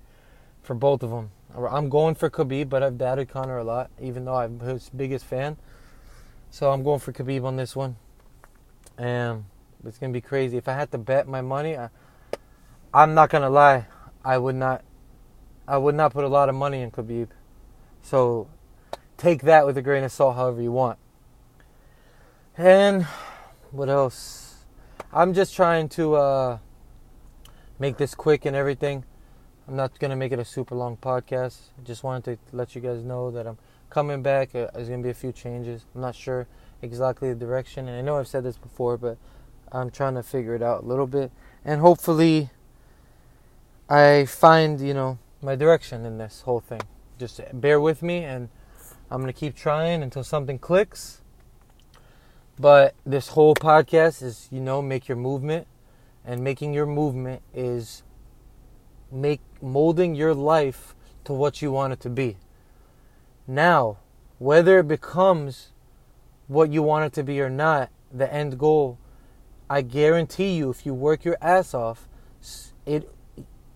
for 0.63 0.75
both 0.75 1.03
of 1.03 1.11
them. 1.11 1.31
I'm 1.55 1.91
going 1.91 2.15
for 2.15 2.31
Khabib, 2.31 2.71
but 2.71 2.83
I've 2.83 2.97
doubted 2.97 3.29
Conor 3.29 3.59
a 3.59 3.65
lot, 3.65 3.91
even 4.01 4.25
though 4.25 4.37
I'm 4.37 4.61
his 4.61 4.89
biggest 4.89 5.27
fan. 5.27 5.59
So 6.51 6.71
I'm 6.71 6.83
going 6.83 7.01
for 7.01 7.13
Khabib 7.13 7.45
on 7.45 7.57
this 7.57 7.77
one, 7.77 7.97
and 8.97 9.45
it's 9.85 9.99
gonna 9.99 10.13
be 10.13 10.23
crazy. 10.23 10.57
If 10.57 10.69
I 10.69 10.73
had 10.73 10.91
to 10.93 10.99
bet 10.99 11.29
my 11.29 11.43
money, 11.43 11.77
I, 11.77 11.91
I'm 12.95 13.15
not 13.15 13.29
gonna 13.29 13.51
lie, 13.51 13.87
I 14.25 14.39
would 14.39 14.55
not, 14.55 14.83
I 15.69 15.77
would 15.77 15.95
not 15.95 16.13
put 16.15 16.25
a 16.25 16.29
lot 16.29 16.49
of 16.49 16.55
money 16.55 16.81
in 16.81 16.91
Khabib. 16.91 17.29
So 18.03 18.49
take 19.23 19.43
that 19.43 19.65
with 19.65 19.79
a 19.79 19.83
grain 19.83 20.03
of 20.03 20.11
salt 20.11 20.35
however 20.35 20.61
you 20.61 20.73
want. 20.73 20.99
And 22.59 23.07
what 23.71 23.89
else? 23.89 24.65
I'm 25.13 25.33
just 25.33 25.55
trying 25.55 25.89
to 25.91 26.17
uh, 26.17 26.59
make 27.79 27.99
this 27.99 28.17
quick 28.17 28.45
and 28.45 28.57
everything. 28.57 29.05
I'm 29.69 29.77
not 29.77 29.97
going 30.01 30.11
to 30.11 30.17
make 30.17 30.33
it 30.33 30.41
a 30.41 30.45
super 30.45 30.75
long 30.75 30.97
podcast. 30.97 31.71
I 31.79 31.85
just 31.85 32.03
wanted 32.03 32.25
to 32.25 32.57
let 32.57 32.75
you 32.75 32.81
guys 32.81 33.05
know 33.05 33.31
that 33.31 33.47
I'm 33.47 33.59
coming 33.91 34.23
back. 34.23 34.57
Uh, 34.57 34.67
there's 34.75 34.89
going 34.89 35.01
to 35.01 35.07
be 35.07 35.11
a 35.11 35.15
few 35.15 35.31
changes. 35.31 35.85
I'm 35.95 36.01
not 36.01 36.17
sure 36.17 36.49
exactly 36.83 37.29
the 37.29 37.39
direction. 37.39 37.87
And 37.87 37.97
I 37.97 38.01
know 38.01 38.19
I've 38.19 38.27
said 38.27 38.43
this 38.43 38.59
before, 38.59 38.97
but 38.97 39.19
I'm 39.71 39.91
trying 39.91 40.17
to 40.17 40.25
figure 40.25 40.57
it 40.57 40.63
out 40.63 40.83
a 40.83 40.87
little 40.87 41.07
bit. 41.07 41.31
And 41.65 41.81
hopefully, 41.81 42.51
I 43.89 44.25
find, 44.25 44.81
you 44.81 44.95
know, 44.95 45.21
my 45.41 45.55
direction 45.55 46.05
in 46.05 46.19
this 46.19 46.41
whole 46.41 46.61
thing. 46.61 46.83
Just 47.21 47.41
bear 47.53 47.81
with 47.81 48.03
me 48.03 48.25
and 48.25 48.49
I'm 49.13 49.21
going 49.21 49.31
to 49.31 49.39
keep 49.39 49.55
trying 49.55 50.03
until 50.03 50.25
something 50.25 50.59
clicks. 50.59 51.21
But 52.59 52.95
this 53.05 53.29
whole 53.29 53.55
podcast 53.55 54.23
is, 54.23 54.49
you 54.51 54.59
know, 54.59 54.81
make 54.81 55.07
your 55.07 55.19
movement. 55.19 55.67
And 56.25 56.43
making 56.43 56.73
your 56.73 56.87
movement 56.87 57.43
is 57.53 58.05
make 59.11 59.43
molding 59.61 60.15
your 60.15 60.33
life 60.33 60.95
to 61.25 61.35
what 61.35 61.61
you 61.61 61.71
want 61.71 61.93
it 61.93 62.01
to 62.01 62.09
be. 62.09 62.39
Now, 63.47 63.99
whether 64.39 64.79
it 64.79 64.89
becomes 64.89 65.73
what 66.47 66.73
you 66.73 66.83
want 66.83 67.05
it 67.05 67.13
to 67.13 67.23
be 67.23 67.39
or 67.43 67.51
not, 67.51 67.91
the 68.11 68.33
end 68.33 68.59
goal, 68.59 68.99
I 69.69 69.83
guarantee 69.83 70.55
you 70.55 70.71
if 70.71 70.87
you 70.87 70.95
work 70.95 71.23
your 71.23 71.37
ass 71.43 71.75
off, 71.75 72.09
it 72.87 73.13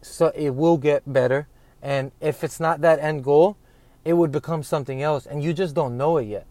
so 0.01 0.29
it 0.29 0.55
will 0.55 0.79
get 0.79 1.03
better. 1.12 1.46
And 1.83 2.12
if 2.22 2.42
it's 2.42 2.59
not 2.59 2.81
that 2.81 3.01
end 3.01 3.22
goal, 3.22 3.59
it 4.07 4.14
would 4.14 4.33
become 4.33 4.62
something 4.62 5.03
else 5.03 5.27
and 5.27 5.42
you 5.42 5.53
just 5.53 5.75
don't 5.75 5.97
know 5.97 6.16
it 6.16 6.25
yet. 6.25 6.47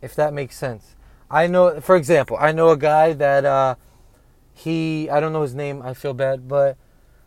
If 0.00 0.14
that 0.14 0.32
makes 0.32 0.56
sense. 0.56 0.96
I 1.30 1.46
know 1.46 1.80
for 1.80 1.96
example, 1.96 2.36
I 2.40 2.52
know 2.52 2.70
a 2.70 2.76
guy 2.76 3.12
that 3.12 3.44
uh 3.44 3.74
he 4.54 5.10
I 5.10 5.20
don't 5.20 5.32
know 5.32 5.42
his 5.42 5.54
name, 5.54 5.82
I 5.82 5.92
feel 5.94 6.14
bad, 6.14 6.48
but 6.48 6.76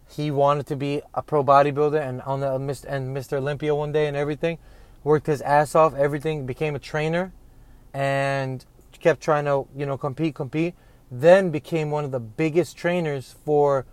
he 0.09 0.31
wanted 0.31 0.67
to 0.67 0.75
be 0.75 1.01
a 1.13 1.21
pro 1.21 1.43
bodybuilder 1.43 2.01
and 2.01 2.21
on 2.21 2.39
the 2.39 2.51
and 2.87 3.15
Mr. 3.15 3.33
Olympia 3.37 3.75
one 3.75 3.91
day 3.91 4.07
and 4.07 4.15
everything, 4.15 4.57
worked 5.03 5.27
his 5.27 5.41
ass 5.41 5.75
off, 5.75 5.93
everything, 5.95 6.45
became 6.45 6.75
a 6.75 6.79
trainer, 6.79 7.33
and 7.93 8.65
kept 8.99 9.21
trying 9.21 9.45
to, 9.45 9.67
you 9.75 9.85
know, 9.85 9.97
compete, 9.97 10.35
compete. 10.35 10.75
Then 11.11 11.51
became 11.51 11.91
one 11.91 12.05
of 12.05 12.11
the 12.11 12.19
biggest 12.19 12.77
trainers 12.77 13.35
for, 13.45 13.85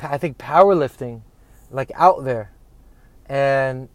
I 0.00 0.18
think, 0.18 0.38
powerlifting, 0.38 1.22
like 1.70 1.90
out 1.94 2.24
there, 2.24 2.50
and 3.26 3.88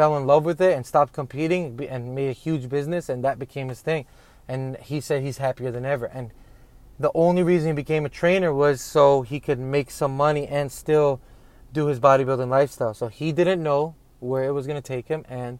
fell 0.00 0.16
in 0.16 0.26
love 0.26 0.46
with 0.46 0.62
it 0.62 0.74
and 0.74 0.86
stopped 0.86 1.12
competing 1.12 1.78
and 1.90 2.14
made 2.14 2.30
a 2.30 2.32
huge 2.32 2.70
business, 2.70 3.10
and 3.10 3.22
that 3.22 3.38
became 3.38 3.68
his 3.68 3.82
thing. 3.82 4.06
And 4.48 4.78
he 4.78 4.98
said 4.98 5.22
he's 5.22 5.36
happier 5.36 5.70
than 5.70 5.84
ever. 5.84 6.06
And 6.06 6.30
the 6.98 7.10
only 7.14 7.42
reason 7.42 7.68
he 7.68 7.74
became 7.74 8.06
a 8.06 8.08
trainer 8.08 8.50
was 8.50 8.80
so 8.80 9.20
he 9.20 9.40
could 9.40 9.58
make 9.58 9.90
some 9.90 10.16
money 10.16 10.46
and 10.46 10.72
still 10.72 11.20
do 11.74 11.84
his 11.88 12.00
bodybuilding 12.00 12.48
lifestyle. 12.48 12.94
So 12.94 13.08
he 13.08 13.30
didn't 13.30 13.62
know 13.62 13.94
where 14.20 14.44
it 14.44 14.52
was 14.52 14.66
going 14.66 14.80
to 14.80 14.88
take 14.88 15.08
him, 15.08 15.22
and 15.28 15.58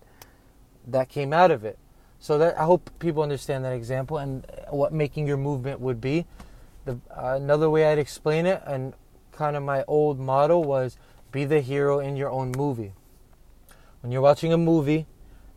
that 0.87 1.11
came 1.11 1.35
out 1.35 1.51
of 1.51 1.63
it. 1.63 1.79
So 2.19 2.39
that 2.39 2.59
I 2.59 2.65
hope 2.65 2.91
people 2.99 3.23
understand 3.23 3.63
that 3.67 3.75
example 3.75 4.17
and 4.17 4.47
what 4.71 4.91
making 4.91 5.27
your 5.27 5.37
movement 5.37 5.81
would 5.81 6.01
be. 6.01 6.25
The 6.87 6.99
uh, 7.15 7.35
another 7.37 7.69
way 7.69 7.93
I'd 7.93 7.99
explain 7.99 8.47
it, 8.47 8.63
and 8.67 8.95
kind 9.33 9.55
of 9.55 9.63
my 9.63 9.85
old 9.87 10.19
motto 10.19 10.59
was 10.59 10.97
be 11.31 11.45
the 11.45 11.61
hero 11.61 11.99
in 11.99 12.17
your 12.17 12.31
own 12.31 12.55
movie. 12.57 12.95
When 14.01 14.13
you're 14.13 14.23
watching 14.23 14.53
a 14.53 14.59
movie 14.59 15.07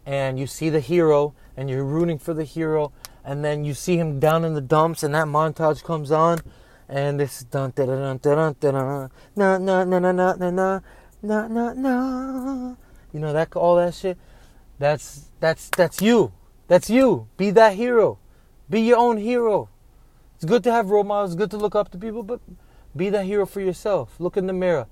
and 0.05 0.37
you 0.37 0.47
see 0.47 0.69
the 0.69 0.81
hero 0.81 1.33
and 1.55 1.69
you're 1.69 1.83
rooting 1.83 2.19
for 2.19 2.33
the 2.33 2.43
hero, 2.43 2.91
and 3.23 3.43
then 3.43 3.63
you 3.63 3.73
see 3.73 3.97
him 3.97 4.19
down 4.19 4.43
in 4.43 4.53
the 4.53 4.61
dumps, 4.61 5.01
and 5.03 5.15
that 5.15 5.27
montage 5.27 5.83
comes 5.83 6.11
on, 6.11 6.39
and 6.89 7.19
this 7.19 7.43
dun 7.43 7.71
dun 7.75 7.87
dun 7.87 8.17
dun 8.17 8.35
dun 8.37 8.55
dun 8.59 9.09
na 9.35 9.57
na 9.57 9.83
na 9.85 9.99
na 9.99 10.11
na 10.11 10.33
na 10.33 10.49
na 10.49 10.79
na 11.21 11.47
na 11.47 11.73
na. 11.73 12.75
You 13.13 13.19
know 13.19 13.31
that 13.31 13.55
all 13.55 13.77
that 13.77 13.93
shit? 13.93 14.17
That's 14.77 15.29
that's 15.39 15.69
that's 15.69 16.01
you. 16.01 16.33
That's 16.67 16.89
you. 16.89 17.27
Be 17.37 17.51
that 17.51 17.75
hero. 17.75 18.17
Be 18.69 18.81
your 18.81 18.97
own 18.97 19.17
hero. 19.17 19.69
It's 20.35 20.45
good 20.45 20.63
to 20.65 20.71
have 20.71 20.89
role 20.89 21.05
models. 21.05 21.35
Good 21.35 21.51
to 21.51 21.57
look 21.57 21.75
up 21.75 21.91
to 21.91 21.97
people 21.97 22.23
but 22.23 22.41
be 22.95 23.09
that 23.09 23.25
hero 23.25 23.45
for 23.45 23.61
yourself. 23.61 24.15
Look 24.19 24.35
in 24.35 24.47
the 24.47 24.53
mirror 24.53 24.87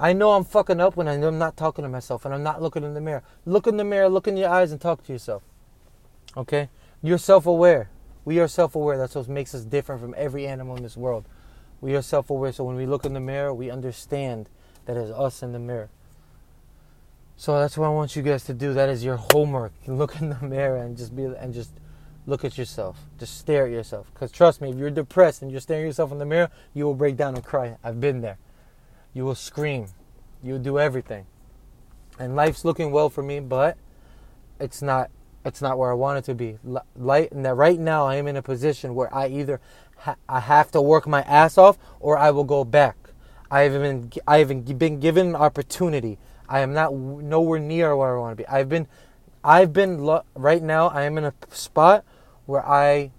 I 0.00 0.14
know 0.14 0.32
I'm 0.32 0.44
fucking 0.44 0.80
up 0.80 0.96
when 0.96 1.06
I'm 1.06 1.38
not 1.38 1.58
talking 1.58 1.82
to 1.82 1.88
myself 1.88 2.24
and 2.24 2.32
I'm 2.32 2.42
not 2.42 2.62
looking 2.62 2.84
in 2.84 2.94
the 2.94 3.02
mirror. 3.02 3.22
Look 3.44 3.66
in 3.66 3.76
the 3.76 3.84
mirror, 3.84 4.08
look 4.08 4.26
in 4.26 4.36
your 4.36 4.48
eyes, 4.48 4.72
and 4.72 4.80
talk 4.80 5.04
to 5.04 5.12
yourself. 5.12 5.42
Okay? 6.36 6.70
You're 7.02 7.18
self 7.18 7.44
aware. 7.44 7.90
We 8.24 8.40
are 8.40 8.48
self 8.48 8.74
aware. 8.74 8.96
That's 8.96 9.14
what 9.14 9.28
makes 9.28 9.54
us 9.54 9.62
different 9.62 10.00
from 10.00 10.14
every 10.16 10.46
animal 10.46 10.74
in 10.76 10.82
this 10.82 10.96
world. 10.96 11.26
We 11.82 11.94
are 11.94 12.02
self 12.02 12.30
aware. 12.30 12.50
So 12.50 12.64
when 12.64 12.76
we 12.76 12.86
look 12.86 13.04
in 13.04 13.12
the 13.12 13.20
mirror, 13.20 13.52
we 13.52 13.70
understand 13.70 14.48
that 14.86 14.96
it's 14.96 15.10
us 15.10 15.42
in 15.42 15.52
the 15.52 15.58
mirror. 15.58 15.90
So 17.36 17.58
that's 17.58 17.76
what 17.76 17.86
I 17.86 17.90
want 17.90 18.16
you 18.16 18.22
guys 18.22 18.44
to 18.44 18.54
do. 18.54 18.72
That 18.72 18.88
is 18.88 19.04
your 19.04 19.18
homework. 19.32 19.72
Look 19.86 20.20
in 20.20 20.28
the 20.28 20.44
mirror 20.44 20.76
and 20.76 20.94
just 20.94 21.16
be 21.16 21.24
and 21.24 21.54
just 21.54 21.70
look 22.26 22.44
at 22.44 22.58
yourself. 22.58 22.98
Just 23.18 23.38
stare 23.38 23.64
at 23.64 23.72
yourself. 23.72 24.10
Because 24.12 24.30
trust 24.30 24.60
me, 24.60 24.68
if 24.70 24.76
you're 24.76 24.90
depressed 24.90 25.40
and 25.40 25.50
you're 25.50 25.62
staring 25.62 25.86
yourself 25.86 26.12
in 26.12 26.18
the 26.18 26.26
mirror, 26.26 26.50
you 26.74 26.84
will 26.84 26.94
break 26.94 27.16
down 27.16 27.34
and 27.34 27.42
cry. 27.42 27.78
I've 27.82 27.98
been 27.98 28.20
there. 28.20 28.36
You 29.14 29.24
will 29.24 29.34
scream. 29.34 29.86
You 30.42 30.54
will 30.54 30.60
do 30.60 30.78
everything. 30.78 31.26
And 32.18 32.36
life's 32.36 32.64
looking 32.64 32.90
well 32.90 33.08
for 33.08 33.22
me, 33.22 33.40
but 33.40 33.76
it's 34.58 34.82
not 34.82 35.10
it's 35.44 35.62
not 35.62 35.78
where 35.78 35.90
I 35.90 35.94
want 35.94 36.18
it 36.18 36.24
to 36.24 36.34
be. 36.34 36.58
Light, 36.94 37.30
right 37.32 37.80
now, 37.80 38.06
I 38.06 38.16
am 38.16 38.26
in 38.26 38.36
a 38.36 38.42
position 38.42 38.94
where 38.94 39.12
I 39.14 39.28
either 39.28 39.60
ha- 39.96 40.16
I 40.28 40.40
have 40.40 40.70
to 40.72 40.82
work 40.82 41.06
my 41.06 41.22
ass 41.22 41.56
off 41.56 41.78
or 41.98 42.18
I 42.18 42.30
will 42.30 42.44
go 42.44 42.64
back. 42.64 42.96
I 43.50 43.62
have 43.62 43.72
been 43.72 44.12
I 44.26 44.38
have 44.38 44.48
been 44.78 45.00
given 45.00 45.28
an 45.28 45.36
opportunity. 45.36 46.18
I 46.48 46.60
am 46.60 46.72
not 46.72 46.92
nowhere 46.94 47.58
near 47.58 47.96
where 47.96 48.16
I 48.16 48.20
want 48.20 48.36
to 48.36 48.44
be. 48.44 48.48
I've 48.48 48.68
been 48.68 48.86
I've 49.42 49.72
been 49.72 50.04
right 50.34 50.62
now. 50.62 50.88
I 50.88 51.02
am 51.02 51.16
in 51.16 51.24
a 51.24 51.34
spot 51.50 52.04
where 52.46 52.64
I 52.66 53.12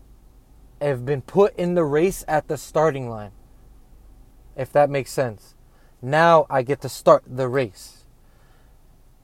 have 0.80 1.06
been 1.06 1.21
put 1.21 1.56
in 1.56 1.73
the 1.73 1.84
race 1.84 2.23
at 2.27 2.47
the 2.47 2.58
starting 2.58 3.10
line. 3.10 3.32
If 4.56 4.71
that 4.73 4.89
makes 4.89 5.12
sense. 5.12 5.56
Now 6.02 6.46
I 6.50 6.62
get 6.62 6.82
to 6.82 6.90
start 6.90 7.24
the 7.28 7.48
race 7.48 8.02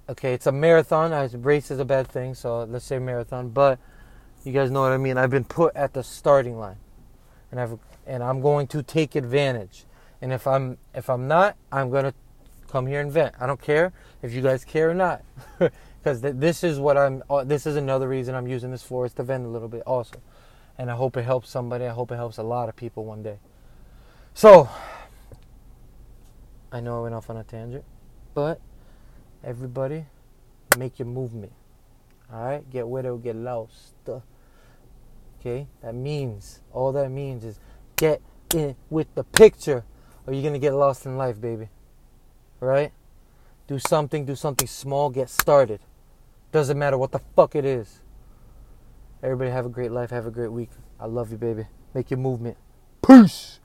okay, 0.09 0.33
it's 0.33 0.47
a 0.47 0.51
marathon. 0.51 1.13
I, 1.13 1.25
race 1.25 1.71
is 1.71 1.79
a 1.79 1.85
bad 1.85 2.07
thing, 2.07 2.33
so 2.33 2.63
let's 2.63 2.85
say 2.85 2.99
marathon. 2.99 3.49
But 3.49 3.79
you 4.43 4.51
guys 4.51 4.71
know 4.71 4.81
what 4.81 4.91
I 4.91 4.97
mean. 4.97 5.17
I've 5.17 5.29
been 5.29 5.43
put 5.43 5.75
at 5.75 5.93
the 5.93 6.03
starting 6.03 6.57
line, 6.57 6.77
and 7.51 7.59
I've 7.59 7.77
and 8.05 8.23
I'm 8.23 8.41
going 8.41 8.67
to 8.67 8.83
take 8.83 9.15
advantage. 9.15 9.85
And 10.21 10.31
if 10.31 10.47
I'm 10.47 10.77
if 10.93 11.09
I'm 11.09 11.27
not, 11.27 11.55
I'm 11.71 11.89
gonna 11.89 12.13
come 12.67 12.87
here 12.87 13.01
and 13.01 13.11
vent. 13.11 13.35
I 13.39 13.47
don't 13.47 13.61
care 13.61 13.93
if 14.21 14.33
you 14.33 14.41
guys 14.41 14.65
care 14.65 14.89
or 14.89 14.93
not, 14.93 15.23
because 15.59 16.21
th- 16.21 16.35
this 16.37 16.63
is 16.63 16.79
what 16.79 16.97
I'm. 16.97 17.23
Uh, 17.29 17.43
this 17.43 17.65
is 17.65 17.75
another 17.75 18.07
reason 18.07 18.35
I'm 18.35 18.47
using 18.47 18.71
this 18.71 18.83
for 18.83 19.05
is 19.05 19.13
to 19.13 19.23
vent 19.23 19.45
a 19.45 19.49
little 19.49 19.69
bit 19.69 19.83
also, 19.85 20.21
and 20.77 20.89
I 20.89 20.95
hope 20.95 21.17
it 21.17 21.23
helps 21.23 21.49
somebody. 21.49 21.85
I 21.85 21.91
hope 21.91 22.11
it 22.11 22.15
helps 22.15 22.37
a 22.37 22.43
lot 22.43 22.69
of 22.69 22.75
people 22.75 23.05
one 23.05 23.23
day. 23.23 23.39
So, 24.33 24.69
I 26.71 26.79
know 26.81 26.99
I 26.99 27.03
went 27.03 27.15
off 27.15 27.29
on 27.29 27.37
a 27.37 27.43
tangent, 27.43 27.85
but 28.33 28.59
Everybody, 29.43 30.05
make 30.77 30.99
your 30.99 31.07
movement. 31.07 31.51
Alright? 32.31 32.69
Get 32.69 32.87
with 32.87 33.05
it 33.05 33.23
get 33.23 33.35
lost. 33.35 33.93
Okay? 35.39 35.67
That 35.81 35.95
means, 35.95 36.61
all 36.73 36.91
that 36.91 37.09
means 37.09 37.43
is 37.43 37.59
get 37.95 38.21
in 38.53 38.75
with 38.89 39.13
the 39.15 39.23
picture 39.23 39.85
or 40.25 40.33
you're 40.33 40.41
to 40.53 40.59
get 40.59 40.73
lost 40.73 41.05
in 41.05 41.17
life, 41.17 41.39
baby. 41.39 41.69
Right? 42.59 42.91
Do 43.67 43.79
something, 43.79 44.25
do 44.25 44.35
something 44.35 44.67
small, 44.67 45.09
get 45.09 45.29
started. 45.29 45.79
Doesn't 46.51 46.77
matter 46.77 46.97
what 46.97 47.11
the 47.11 47.21
fuck 47.35 47.55
it 47.55 47.65
is. 47.65 48.01
Everybody 49.21 49.51
have 49.51 49.65
a 49.65 49.69
great 49.69 49.91
life, 49.91 50.09
have 50.09 50.25
a 50.25 50.31
great 50.31 50.51
week. 50.51 50.69
I 50.99 51.05
love 51.05 51.31
you, 51.31 51.37
baby. 51.37 51.67
Make 51.93 52.11
your 52.11 52.19
movement. 52.19 52.57
Peace. 53.05 53.59